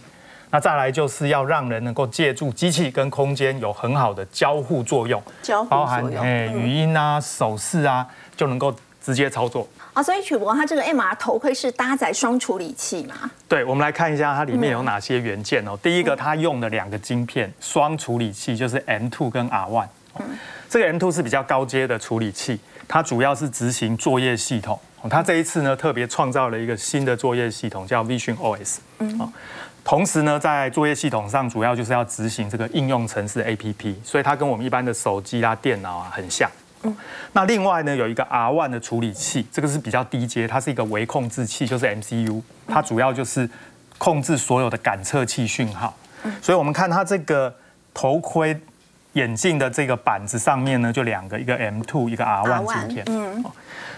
[0.56, 9.68] 那再来就是要让人能够借助机器跟空间有很好的交互作用，交互包含诶语音啊、手势啊，就能够直接操作。
[9.92, 13.30] 啊，所以曲博它这个 MR 头盔是搭载双处理器嘛？
[13.50, 15.78] 对，我们来看一下它里面有哪些元件哦。
[15.84, 19.86] 第一个，它用的两个晶片双处理器就是 M2 跟 R1。
[20.20, 20.26] 嗯，
[20.70, 24.80] 这个 M2 是比较高阶的处理器，它主要是执行作业系统。
[25.10, 28.78] 它这一次呢，特别创造了一个新的作业系统，叫 Vision OS。
[29.00, 29.34] 嗯。
[29.86, 36.50] 同时呢，在作业系统上，主要就是要执行这个应用程式 A P P，所以它跟我们一般的手机啊、电脑啊很像。
[36.82, 36.98] 嗯，
[37.34, 43.48] 那另外呢，有一个 R One 的处理器，这个是比较低阶，它是一个微控制器，就是 M C U，它主要就是
[44.00, 45.96] 控制所有的感测器讯号。
[46.42, 47.56] 所以我们看它这个
[47.94, 48.60] 头盔
[49.14, 53.06] 眼镜的这个板子上面呢，就两个，一个 M Two，一个 R One 芯片。
[53.08, 53.46] 嗯，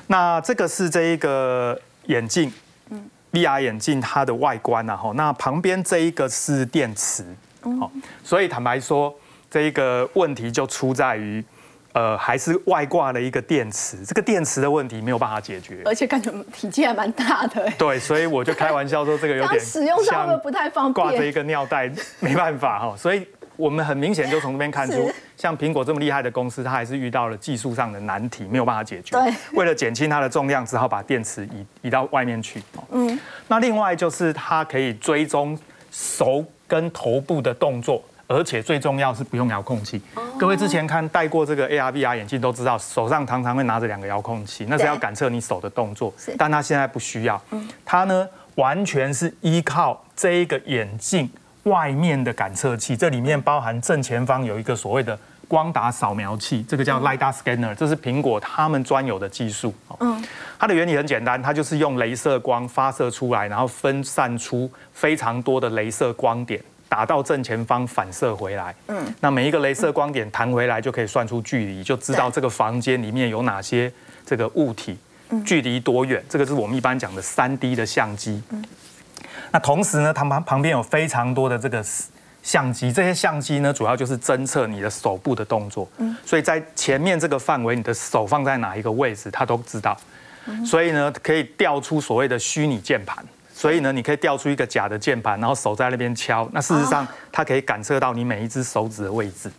[0.08, 2.52] 那这个是这一个眼镜。
[3.32, 4.96] VR 眼镜它的外观啊？
[4.96, 7.26] 哈，那旁边这一个是电池，
[7.80, 7.92] 好，
[8.24, 9.13] 所以坦白说，
[9.50, 11.44] 这一个问题就出在于，
[11.94, 17.70] 呃，还是外挂了一个电池，这个电池的问题没有办法解决，而且感觉体积还蛮大的。
[17.78, 23.28] 对，所以我就开玩笑说，这个有点 使用上会不太方便，挂着一个尿袋，没办法哈，所以。
[23.58, 29.20] 我们很明显就从这边看出，像苹果这么厉害的公司，它还是遇到了技术上的难题，没有办法解决。
[29.20, 32.62] 对，为了减轻它的重量，只好把电池移移到外面去。
[32.91, 35.58] 嗯，那另外就是它可以追踪
[35.91, 40.00] 手跟头部的动作，而且最重要是不用遥控器。
[40.38, 46.13] 各位之前看戴过这个 AR VR 眼镜都知道，手上常常会拿着两个遥控器，那是要感测你手的动作。
[46.38, 47.41] 但它现在不需要，
[47.84, 51.28] 它呢完全是依靠这一个眼镜。
[51.67, 59.73] 外面的感测器，这里面包含正前方有一个所谓的光达扫描器，这个叫 LiDAR scanner，这是苹果他们专有的技术。
[59.99, 60.21] 嗯，
[60.60, 68.75] 它的原理很简单，它就是用镭射光发射出来，然后分散出非常多的镭射光点，打到正前方反射回来。
[68.88, 73.91] 嗯，那每一个镭射光点弹回来就可以算出距离，就知道这个房间里面有哪些
[74.25, 74.97] 这个物体，
[75.45, 76.23] 距离多远。
[76.27, 78.41] 这个是我们一般讲的三 D 的相机。
[79.51, 81.83] 那同时呢，它旁旁边有非常多的这个
[82.43, 85.88] 相机，这些相机呢，主要就是侦测你的手部的动作。
[85.97, 89.97] 嗯，所以在前面这个范围，你的手放在哪一个位置，它都知道。
[90.65, 93.17] 所以呢，可以调出所谓的虚拟键盘。
[93.58, 96.48] 所以呢，你可以调出一个假的键盘，然后手在那边敲。
[96.54, 99.52] 那事实上，它可以感测到你每一只手指的位置。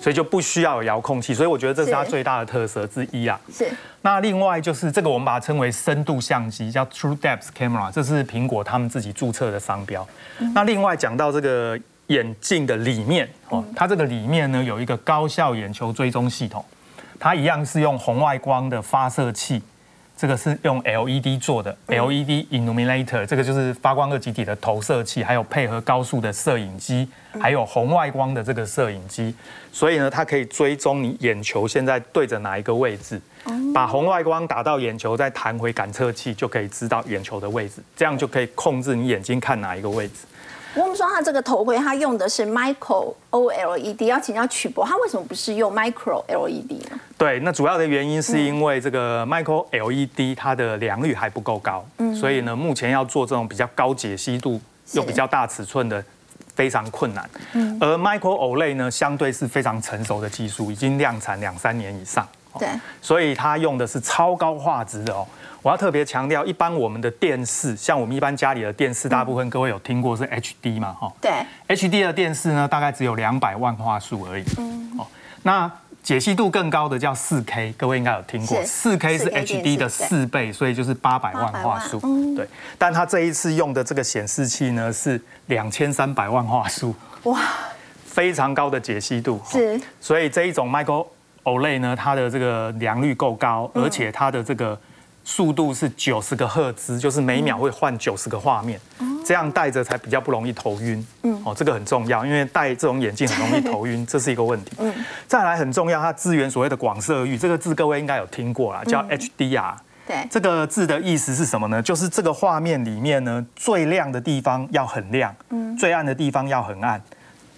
[0.00, 3.38] 所以就不需要有遥控器，所以我觉得这是它最大的特色之一啊。
[3.52, 3.70] 是。
[4.00, 10.06] 那另外就是这个，我们把它称为深度相机，叫 True Depth Camera，这是苹果他们自己注册的商标。
[10.54, 16.64] 那另外讲到这个眼镜的里面哦，它这个里面呢有一个高效眼球追踪系统，
[17.18, 19.62] 它一样是用红外光的发射器。
[20.16, 27.08] 这个是用 LED 做的，LED illuminator，这个就是发光二极体的投射器，还有配合高速的摄影机，
[27.40, 29.34] 还有红外光的这个摄影机，
[29.72, 33.20] 所以呢，它可以追踪你眼球现在对着哪一个位置，
[33.74, 40.14] 把红外光打到眼球，再弹回感测器，就可以知道眼球的位置，这样就可以控制你眼睛看哪一个位置。
[40.74, 47.00] 我们说它这个头盔，它用的是 micro OLED，要请教曲博，它为什么不是用 micro LED 呢？
[47.16, 51.84] 对，那主要的原因是因为这个 micro LED 它的良率还不够高，
[52.18, 54.60] 所以呢，目前要做这种比较高解析度
[54.92, 56.04] 又比较大尺寸的。
[56.54, 57.28] 非常困难，
[57.80, 62.24] 而 Micro OLED 呢，相对是非常成熟的技术，已经量产两三年以上。
[62.58, 62.68] 对，
[63.00, 65.26] 所以它用的是超高画质的哦。
[65.62, 70.92] 我要特别强调，一般我们的电视，像我们一般家里的电视，大部分各位有听过是 HD 嘛？
[70.92, 71.32] 哈，对
[71.68, 74.44] ，HD 的电视呢，大概只有两百万画素而已。
[74.58, 75.06] 嗯，哦，
[75.42, 75.70] 那。
[76.02, 81.98] 解析度更高的叫四 K，各位应该有听过，四 K 是 HD 的四倍，所以就是八百万画素。
[82.36, 82.46] 对，
[82.76, 87.40] 但它这一次用的这个显示器呢是两千三百万画素，哇，
[88.04, 89.40] 非常高的解析度。
[89.50, 91.06] 是，所以这一种 Micro
[91.44, 94.78] OLED 呢，它的这个良率够高，而且它的这个
[95.24, 98.80] 速度是九十个赫兹，就是每秒会换九十个画面。
[99.24, 104.72] 这样戴着才比较不容易头晕，嗯，哦，这个很重要，因为戴这种眼镜很容易头晕， 这是一个问题。
[104.78, 104.92] 嗯，
[105.26, 109.74] 再来很重要，它支援所谓的广色域，这个字各位应该有听过啦，叫 HDR。
[110.06, 111.80] 对，这个字的意思是什么呢？
[111.80, 117.00] 就是这个画面里面呢，最亮的地方要很亮，嗯，最暗的地方要很暗。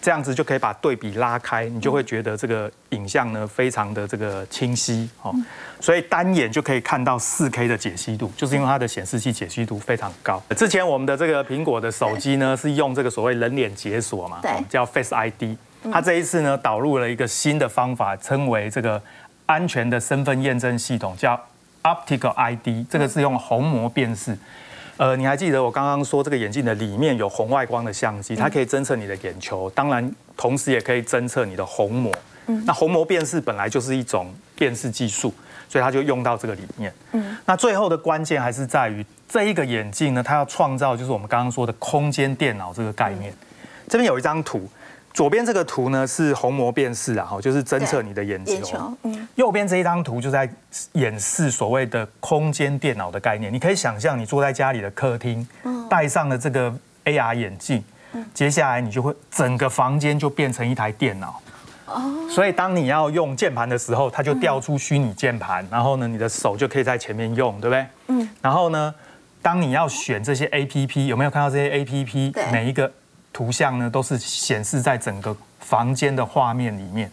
[0.07, 5.35] 这样子就可以把对比拉开，你就会觉得这个影像呢非常的这个清晰哦，
[5.81, 10.41] 所以单眼就可以看到四 K 的解析度，就是因为它的显示器解析度非常高。
[10.57, 15.57] 之前我们的这个苹果的手机呢是用这个所谓人脸解锁嘛，叫 Face ID，
[15.93, 19.03] 它这一次呢导入了一个新的方法，称为这个
[19.47, 21.37] 安全的身份验证系统，叫
[21.83, 24.39] Optical ID，这个是用虹膜辨识。
[24.99, 32.13] 呃，你还记得我刚刚说这个眼镜的里面有红外光的相机，它可以侦测你的眼球，当然同时也可以侦测你的虹膜。
[32.47, 35.35] 嗯，那虹膜辨识本来就是一种辨识技术，
[35.69, 36.93] 所以它就用到这个里面。
[37.13, 43.33] 嗯，那最后的关键还是在于这一个眼镜呢，它要创造就是我们刚刚说的空间电脑这个概念。
[43.89, 44.69] 这边有一张图。
[45.17, 48.95] 左边这个图呢是虹膜辨识啊，哈，就是侦测你的眼球。
[49.03, 49.27] 嗯。
[49.37, 50.47] 右边这一张图就在
[50.93, 53.51] 演示所谓的空间电脑的概念。
[53.51, 55.49] 你可以想象，你坐在家里的客厅，
[55.89, 56.71] 戴上了这个
[57.07, 57.83] AR 眼镜，
[58.35, 61.41] 接下来你就会整个房间就变成一台电脑。
[61.87, 62.29] 哦。
[62.29, 67.87] 所以当你要用键盘的时候，它就调出虚拟键盘，然后呢，你的手就可以在前面用，对不对？
[68.09, 68.29] 嗯。
[68.43, 68.95] 然后呢，
[69.41, 72.53] 当你要选这些 APP，有没有看到这些 APP？
[72.53, 72.93] 每一个。
[73.37, 77.11] 图像呢都是显示在整个房间的画面里面，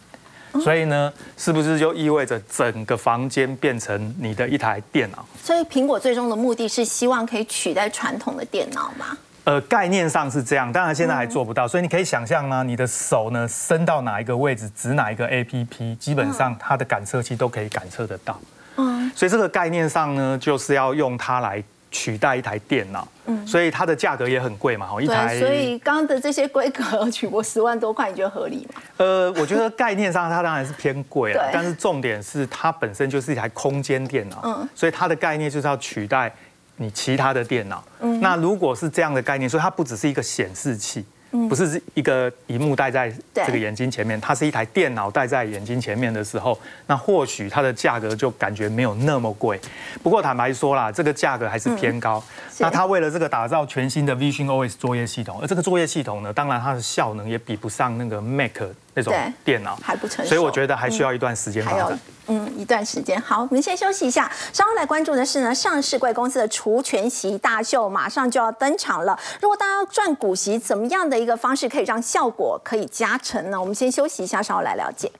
[0.64, 5.26] 所以呢，是不是就意味着整个房间变成你的一台电脑？
[5.44, 9.18] 所以苹果最终的目的是希望可以取代传统的电脑吗？
[9.44, 11.68] 呃，概念上是这样，当然现在还做不到。
[11.68, 12.64] 所以你可以想象呢？
[12.64, 18.40] 你的手呢伸到哪一个位置，指哪一个 APP，基本上它的感测器都可以感测得到。
[18.78, 21.62] 嗯，所以这个概念上呢，就是要用它来。
[21.94, 25.40] 取代一台电脑，嗯，所以它的价格也很贵嘛，哈，一台。
[25.40, 28.82] 所以刚刚的这些规格取过十万多块，你觉得合理吗？
[28.98, 36.34] 呃，我觉得概念上它当然是偏贵啊，但是重点是它本身就是一台空间电脑，嗯，所以它的概念就是要取代
[36.78, 37.84] 你其他的电脑。
[38.00, 41.06] 嗯，那如果是这样的概念，所以它不只是一个显示器。
[41.50, 46.58] 不是一个荧幕戴在这个眼睛前面，它是一台电脑戴在眼睛前面的时候，
[46.88, 49.60] 那或许它的价格就感觉没有那么贵。
[50.04, 52.24] 不过坦白说啦，这个价格还是偏高。
[52.60, 58.62] 那它为了这个打造全新的 Vision OS 作业系统，而这个作业系统呢，当然它的效能也比不上那个 Mac
[58.94, 59.14] 那种
[59.44, 60.30] 电脑，还不成熟。
[60.30, 62.00] 所以我觉得还需要一段时间发展。
[62.28, 63.20] 嗯，一段时间。
[63.22, 69.20] 好，我们先休息一下，稍后来关注的是呢，上市贵公司的除权息大秀马上就要登场了。
[69.42, 73.60] 如果大家赚股息，怎么样的一个方式可以让效果可以加成呢？
[73.60, 75.12] 我们先休息一下，稍后来了解。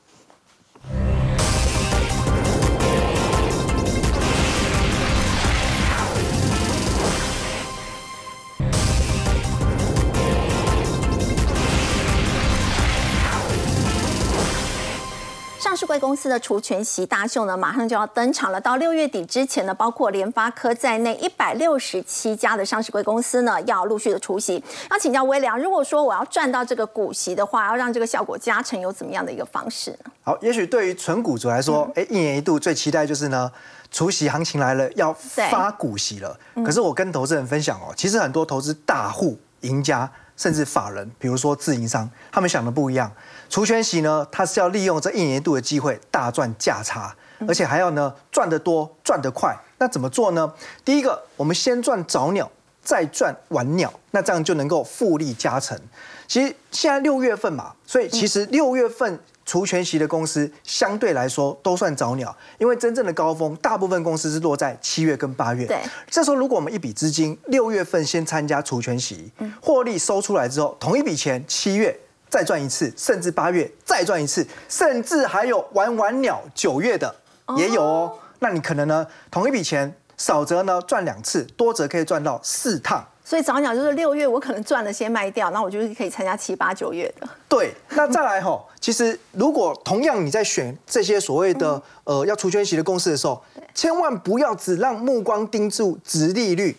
[15.86, 18.60] 贵公司的除权息大秀呢，马上就要登场了。
[18.60, 24.64] 到六月底之前呢，包括联发科在内一百六十七家的上市贵公司呢，要陆续的除息。
[24.90, 30.12] 要请教微良，如果说我要赚到这个股息的话，要让这个效果加成，有怎么样的一个方式呢？
[30.22, 33.52] 好，也许对于纯股族来说，哎，一年一度最期待就是呢，
[33.92, 36.38] 除息行情来了，要发股息了。
[36.66, 43.12] 可是我跟投资人分享哦，其实很多投资大户、赢家，甚至法人，比如说自营商，他们想的不一样。
[43.54, 47.16] 除权息呢，它是要利用这一年度的机会大赚价差，
[47.48, 49.56] 而且还要呢赚得多、赚得快。
[49.78, 50.52] 那怎么做呢？
[50.84, 52.50] 第一个，我们先赚早鸟，
[52.82, 55.80] 再赚晚鸟，那这样就能够复利加成。
[56.28, 65.68] 其实现在六月份嘛，所以其实六月份除权息的公司相对来说都算早鸟，因为真正的高峰，大部分公司是落在七月跟八月。
[65.68, 65.78] 对，
[66.10, 69.32] 这时候如果我们一笔资金六月份先参加除权息，
[69.62, 71.96] 获利收出来之后，同一笔钱七月
[72.34, 77.14] 再赚一次，甚至八月再赚一次，甚至还有玩玩鸟九月的
[77.56, 78.12] 也有哦。
[78.40, 83.06] 那你可能呢，同一笔钱少则呢赚两次，多则可以赚到四趟。
[83.24, 87.30] 所以早鸟就是六月我可能赚了先卖掉，那我就是可以参加七八九月的。
[87.48, 93.40] 对，那再来吼，其实如果同样你在选这些所谓的呃要除权息的公司的时候，
[93.76, 96.76] 千万不要只让目光盯住值利率，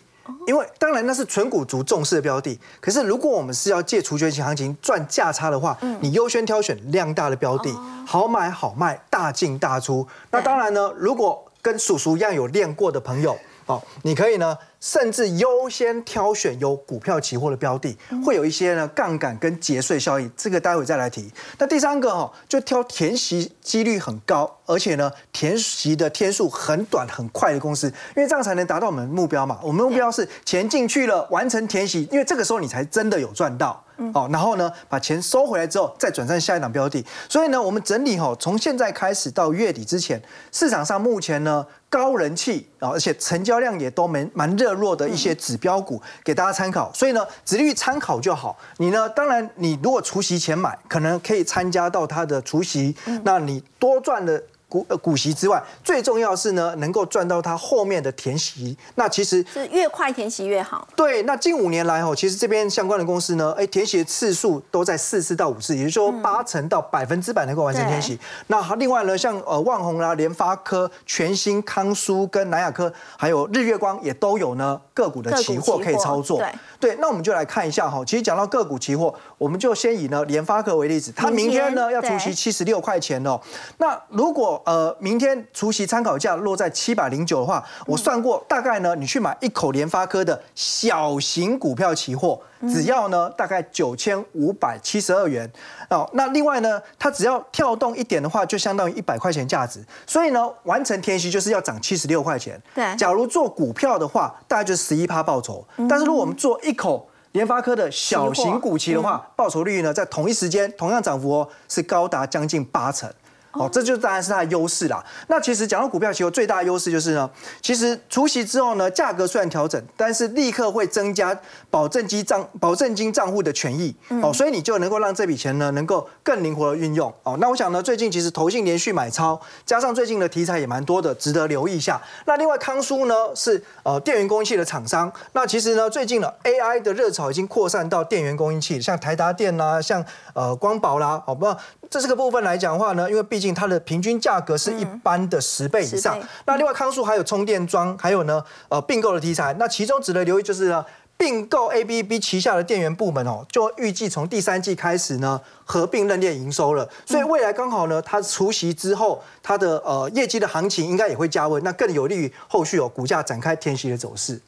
[0.47, 2.59] 因为当然那是纯股族重视的标的。
[2.79, 7.69] 可是如果我们是要借除权型行情赚价差的话，你优先挑选量大的标的，
[8.05, 10.07] 好买好卖，大进大出。
[10.31, 14.57] 那当然呢，如果跟叔叔一样有练过的朋友，哦，你可以呢。
[14.85, 21.27] 甚至优先挑选有股票期货的标的，会有一些呢杠杆跟节税效益，这个待会再来提。
[21.57, 29.59] 那第三个哈，就挑填息几率很高，而且呢填息的天数很短很快的公司，因为这样才能达到我们目标嘛。
[29.63, 33.81] 我们目标是钱进去了，完成填息，因为这个时候你才真的有赚到。
[34.13, 37.03] 哦，然后呢把钱收回来之后，再转战下一档标的。
[37.29, 40.21] 所以呢，我们整理哈，从现在开始到月底之前，
[40.51, 44.74] 市场上目前呢高人气啊，而且成交量也都蛮蛮热。
[44.75, 48.57] 弱的一些指标股给大家参考，所以呢，指率参考就好。
[48.77, 54.43] 你呢，当然你如果除夕前买，可能可以参加到它的除夕，那你多赚的。
[54.67, 58.77] 股呃股息之外，最重要是呢，能够赚到它后面的填息。
[58.95, 60.87] 那其实是越快填息越好。
[60.95, 68.19] 对，那近五年来哦，其实这边相关的公司呢，哎，填息次数都在四次到五次，也就是说八成到百分之百能够完成填息。
[68.47, 76.39] 那另外呢，像呃万宏啦、联发科、全新康舒跟南亚科，还有日月光也都有呢个股的期货可以操作。
[76.39, 78.03] 对对，那我们就来看一下哈。
[78.05, 83.39] 其实讲到个股期货，我们就先以呢联发科为例子，它明天呢要除息七十六块钱哦。
[83.77, 95.51] 那如果呃，明天除夕参考价落在七百零九的话，我算过，大概呢，你去买一口联发科的小型股票期货，只要呢大概九千五百七十二元
[95.89, 96.09] 哦。
[96.13, 99.83] 那另外呢，它只要跳动一点的话，就相当于一百块钱价值。
[100.05, 102.61] 所以呢，完成填息就是要涨七十六块钱。
[102.73, 105.65] 对，假如做股票的话，大概就是十一趴报酬。
[105.89, 113.11] 但是如果我们做一口联发科的小型股期的话，报酬率呢，在同一时间同样涨幅哦，是高达将近八成。
[113.55, 115.03] 哦，这就当然是它的优势啦。
[115.27, 117.29] 那其实讲到股票期货最大的优势就是呢，
[117.61, 121.37] 其实除息之后呢，价格虽然调整，但是立刻会增加
[121.69, 127.37] 保证金账保证金账户的权益哦，所以你就能够让这笔钱呢能够更灵活的运用哦。
[127.39, 132.01] 那我想呢，最近其实投信连续买超，加上最近的题材也蛮多的，值得留意一下。
[132.25, 140.03] 那另外康舒呢是呃电源供应器的厂商，那其实呢最近呢 AI 的热潮已经扩散到电源供应器，像台达电啦，像
[140.33, 141.45] 呃光宝啦，好不？
[141.89, 146.19] 这四个部分来讲的话呢，因为毕竟它的平均价格是一般的十倍以上。
[146.45, 149.53] 那另外康树还有充电桩，还有呢呃并购的题材。
[149.59, 150.85] 那其中值得留意就是呢，
[151.17, 156.89] 并购 ABB 旗下的电源部门哦，就预计从第三季开始呢合并认列营收了。
[157.05, 164.41] 所以未来刚好呢，它除息之后，它的呃业绩的行情应该也会加温，那更有利于后续哦股价展开天息的走势。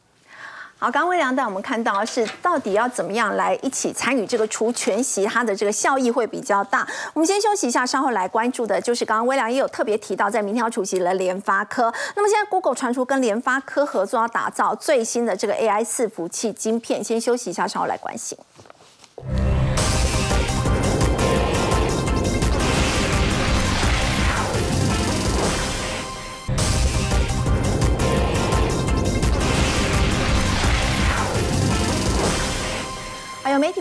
[0.80, 6.88] 好，刚刚微良带我们看到是到底要怎么样来一起参与这个除全息，它的这个效益会比较大。
[7.16, 11.92] 我们先休息一下，稍后来关注的就是刚刚微良也有特别提到，在明天要出席了联发科。
[12.16, 17.04] 那么现在 Google 传出跟联发科合作，要打造最新的这个 AI 四服器晶片。
[17.04, 18.38] 先休息一下，稍后来关心。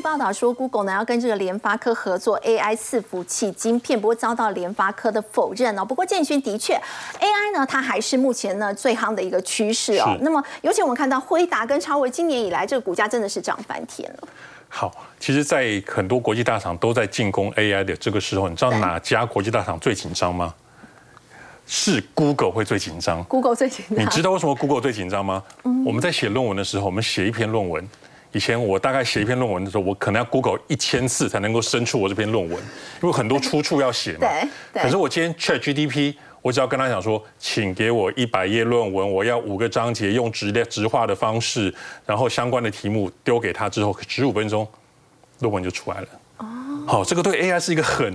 [0.06, 5.84] 报道说，Google 呢要跟这个联发科合作 AI 伺服器晶片，不过遭到联发科的否认哦。
[5.84, 6.80] 不过建勋的确
[7.18, 10.16] ，AI 呢它还是目前呢最夯的一个趋势哦。
[10.20, 14.28] 那么尤其我们看到辉达跟超微今年以来这个股价真的是涨翻天了。
[14.68, 20.54] 好，其实，在很多国际大厂都在进攻 AI 的这个时候，你知道哪家国际大厂最紧张吗？
[21.66, 23.24] 是 Google 会最紧张。
[23.24, 23.98] Google 最紧张。
[23.98, 25.42] 你知道为什么 Google 最紧张吗？
[25.84, 27.84] 我们在写论文的时候，我们写一篇论文。
[28.36, 32.62] 以前我大概写一篇论文的时候，我可能要 Google 一千次才能够生出我这篇论文，
[33.02, 34.28] 因为很多出处要写嘛。
[34.74, 34.82] 对。
[34.82, 41.74] 可是我今天 Chat GDP，我只要跟他讲说，请给我一百页论文，我要五个章节，用直列直化的方式，
[42.04, 44.68] 然后相关的题目丢给他之后，十五分钟，
[45.38, 46.08] 论文就出来了。
[46.36, 46.46] 哦。
[46.86, 48.14] 好，这个对 AI 是一个很。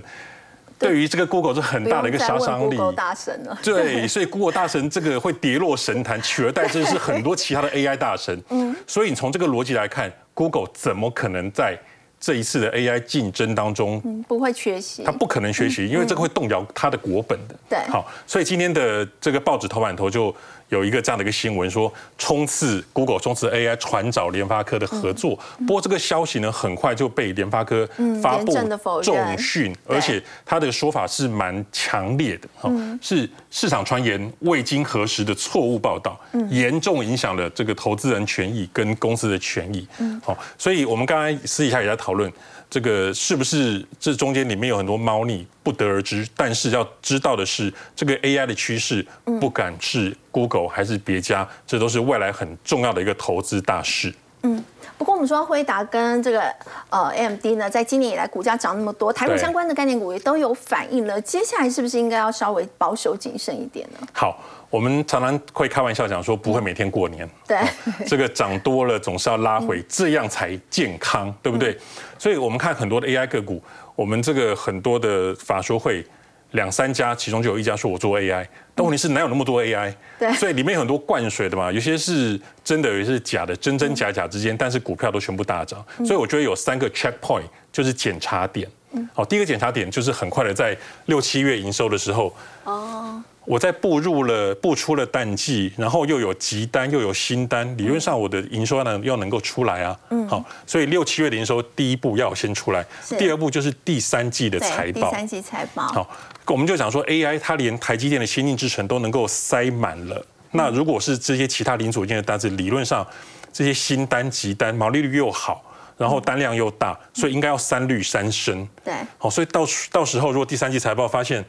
[0.82, 2.78] 对于这个 Google 是很大的一个杀伤力。
[2.96, 3.58] 大神了。
[3.64, 8.42] 对，所以 Google 大神这个会跌落神坛，取而代之是很多其他的 AI 大神。
[8.50, 8.76] 嗯。
[8.86, 11.78] 所以你从这个逻辑来看，Google 怎么可能在
[12.20, 17.56] 这一次的 AI 竞争当中，不会缺席，他不可能缺席，因为这个会动摇他的国本的。
[17.68, 20.36] 对，好，所以今天的这个报纸头版头就
[20.72, 25.40] 有一个这样的一个新闻，说冲刺 Google 冲刺 AI 传找联发科的合作。
[25.66, 27.90] 不过这个消息呢，很快就被联发科
[28.22, 28.54] 发布
[29.02, 36.20] 重讯，而且他的说法是蛮强烈的，哈，是市场传言未经核实的错误报道，
[36.52, 39.88] 严重影响了这个投资人权益跟公司的权益。
[40.24, 42.12] 好，所以我们刚才私底下也在讨。
[42.12, 42.30] 讨论
[42.70, 46.28] 这个是不是这中间里面有很多猫腻，不得而知。
[46.36, 49.06] 但是要知道的是，这个 AI 的趋势，
[49.40, 54.14] 不敢是 Google 还是别家，这都是未来很重要的一个投资大事。
[54.44, 54.64] 嗯。
[54.98, 56.44] 不过我们说辉达跟这个
[56.92, 61.20] 呃 AMD 呢，在今年以来股价涨那么多，台股相关的概念股也都有反应了。
[61.20, 64.08] 接下来是不是应该要稍微保守谨慎一点呢？
[64.14, 67.28] 好，我们常常会开玩笑讲说，不会每天过年。
[67.48, 67.58] 对，
[68.06, 71.76] 这个涨多了总是要拉回，这样才健康，对不对？
[72.20, 73.60] 所以我们看很多的 AI 个股，
[73.96, 76.06] 我们这个很多的法说会。
[76.52, 78.46] 两三家，其中就有一家说我做 AI，
[78.76, 79.94] 但问题是哪有那么多 AI？
[80.20, 85.84] 对，所以里面有很多灌水的嘛，有些是真的，有些是假的，真真假假之间，但是股票都全部大涨。
[86.06, 88.70] 所以我觉得有三个 checkpoint，就是检查点。
[89.14, 92.36] 好，第一个检查点就是很快的在六七月营收的时候。
[92.66, 93.24] 哦。
[93.44, 100.00] 我在步入了步出了淡季，然后又有急单又有新单，理论上我的营收呢要能够出来啊。
[100.12, 100.28] 嗯。
[100.28, 102.86] 好，所以六七月的营收第一步要先出来，
[103.18, 105.10] 第二步就是第三季的财报。
[105.10, 105.88] 第三季财报。
[105.88, 106.08] 好，
[106.46, 113.06] 我们就想说 AI 它连台积电的先进制程都能够塞满了，那如果是这些其他零组件的单子，理论上
[113.52, 115.64] 这些新单急单毛利率又好，
[115.98, 118.68] 然后单量又大，所以应该要三率三升。
[118.84, 118.94] 对。
[119.18, 121.44] 好，所以到到时候如果第三季财报发现。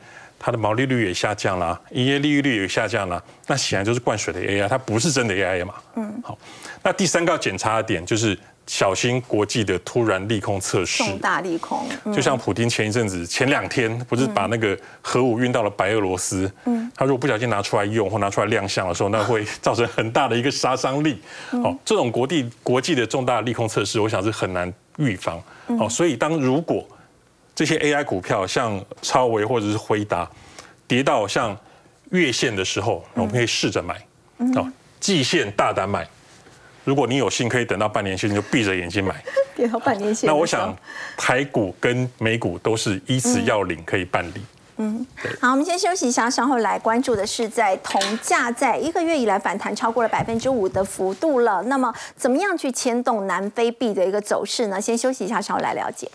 [0.45, 5.75] 它的毛利率也下降了，营业利率也下降了，那显然就是灌水的 AI，它不是真的 AI 嘛。
[5.95, 6.37] 嗯，好，
[6.83, 8.37] 那第三个要检查的点就是
[8.67, 11.05] 小心国际的突然利空测试。
[11.05, 21.21] 重大利空，就像普京前一阵子前两天不是把那个核武运到了白俄罗斯，嗯，他如果不小心拿出来用或拿出来亮相的时候，那会造成很大的一个杀伤力。
[21.63, 25.41] 好，这种国际国际的重大利空测试，我想是很难预防。
[25.79, 26.85] 好，所以当如果
[27.55, 30.29] 这些 AI 股票像超维或者是辉达，
[30.87, 31.57] 跌到像
[32.11, 33.95] 月线的时候，我们可以试着买，
[34.57, 34.67] 哦，
[35.01, 36.07] 季线大胆买。
[36.85, 39.23] 如果你有心，可以等到半年线，你就闭着眼睛买。
[39.55, 40.77] 跌到半年线，那我想
[41.17, 44.43] 台股跟美股都是依此要领可以办理。
[44.79, 45.07] 嗯，
[45.41, 51.63] 好，我们先休息一下，稍后来关注的是在铜价在一个月以来反弹超过了百分之五的幅度了。
[51.65, 54.81] 那么，怎么样去牵动南非币的一个走势呢？
[54.81, 56.11] 先休息一下，稍后来了解。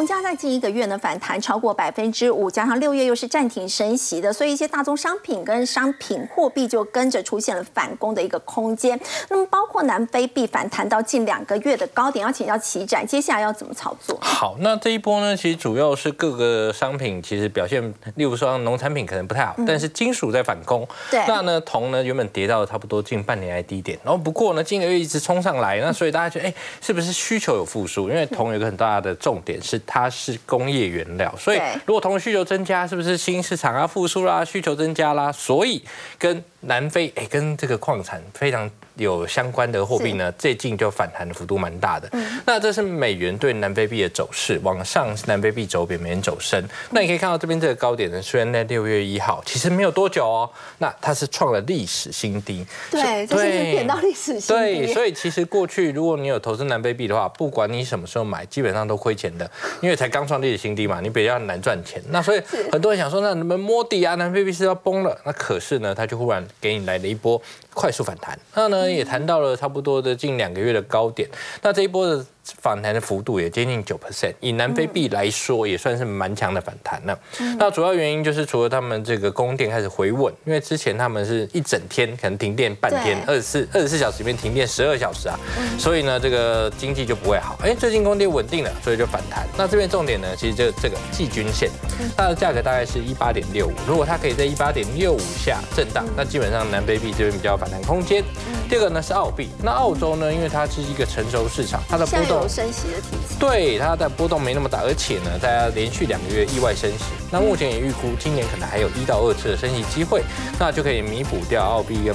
[0.00, 8.98] 铜价在近一个月呢反弹超过百分之五，加上六月又是暂停升息的，所以一些大宗商品跟商品货币就跟着出现了反攻的一个空间。
[9.28, 14.18] 那么包括南非币反弹到近两个月的高点，要请教齐展，接下来要怎么操作？
[14.22, 20.88] 好，那这一波呢，其实主要是各个商品其实表现，例如说农产品可能不太好，但是金属在反攻。
[21.10, 28.08] 对，那呢铜呢原本跌到差不多近半年来低点，然后不过呢近个月一直冲上来，那所以大家觉得哎是不是需求有复苏？
[28.08, 29.78] 因为铜有个很大的重点是。
[29.92, 35.32] 它是工业原料，所以如果铜的需求增加，是不是新市场啊复苏啦，需求增加啦？
[35.32, 35.82] 所以
[36.16, 38.70] 跟南非哎，跟这个矿产非常。
[38.96, 42.06] 有相关的货币呢，最近就反弹的幅度蛮大的。
[42.44, 46.62] 那这是美元对南非币的走势，往上南非币走贬，美元走升。
[46.90, 52.66] 那你可以看到这边这个高点呢，虽然在六月一号，其实没有多久哦，那它是创了历史新低。
[52.90, 54.84] 对，这是贬到历史新低。
[54.84, 59.50] 对，所以其实过去如果你有投资南非币的话，不管你什么时候买，基本上都亏钱的，
[59.80, 62.02] 因为才刚创历史新低嘛，你比较难赚钱。
[62.10, 64.14] 那所以很多人想说，那能不能摸底啊？
[64.16, 65.18] 南非币是要崩了？
[65.24, 67.40] 那可是呢，它就忽然给你来了一波。
[67.80, 71.26] 快速反弹，那呢也谈到了差不多的近两个月的高点，
[71.62, 72.22] 那这一波的。
[72.62, 77.16] 反弹的幅度也接近九 percent，以南非币来说也算是蛮强的反弹了。
[77.58, 85.38] 那主要原因就是除了他们这个供电开始回稳，因为之前他们是一整天可能停电半天，二十四二十四小时里面停电十二小时啊，
[85.78, 87.56] 所以呢这个经济就不会好。
[87.62, 89.46] 哎，最近供电稳定了，所以就反弹。
[89.56, 91.70] 那这边重点呢，其实就这个季均线，
[92.16, 98.24] 它的价格大概是一八点六五，如果它可以在一八点六五下震荡，那基本上南非币这边比较反空间。
[98.68, 102.48] 第二个呢是澳币，那澳洲呢，因为它是一个成熟市场，它的波动。
[102.48, 110.22] 升息的体质，对它的波动没那么大，而且呢，大家连续两个月意外升息，那目前也预估今年可能还有一到二次的升息机会，
[110.58, 112.14] 那就可以弥补掉澳币跟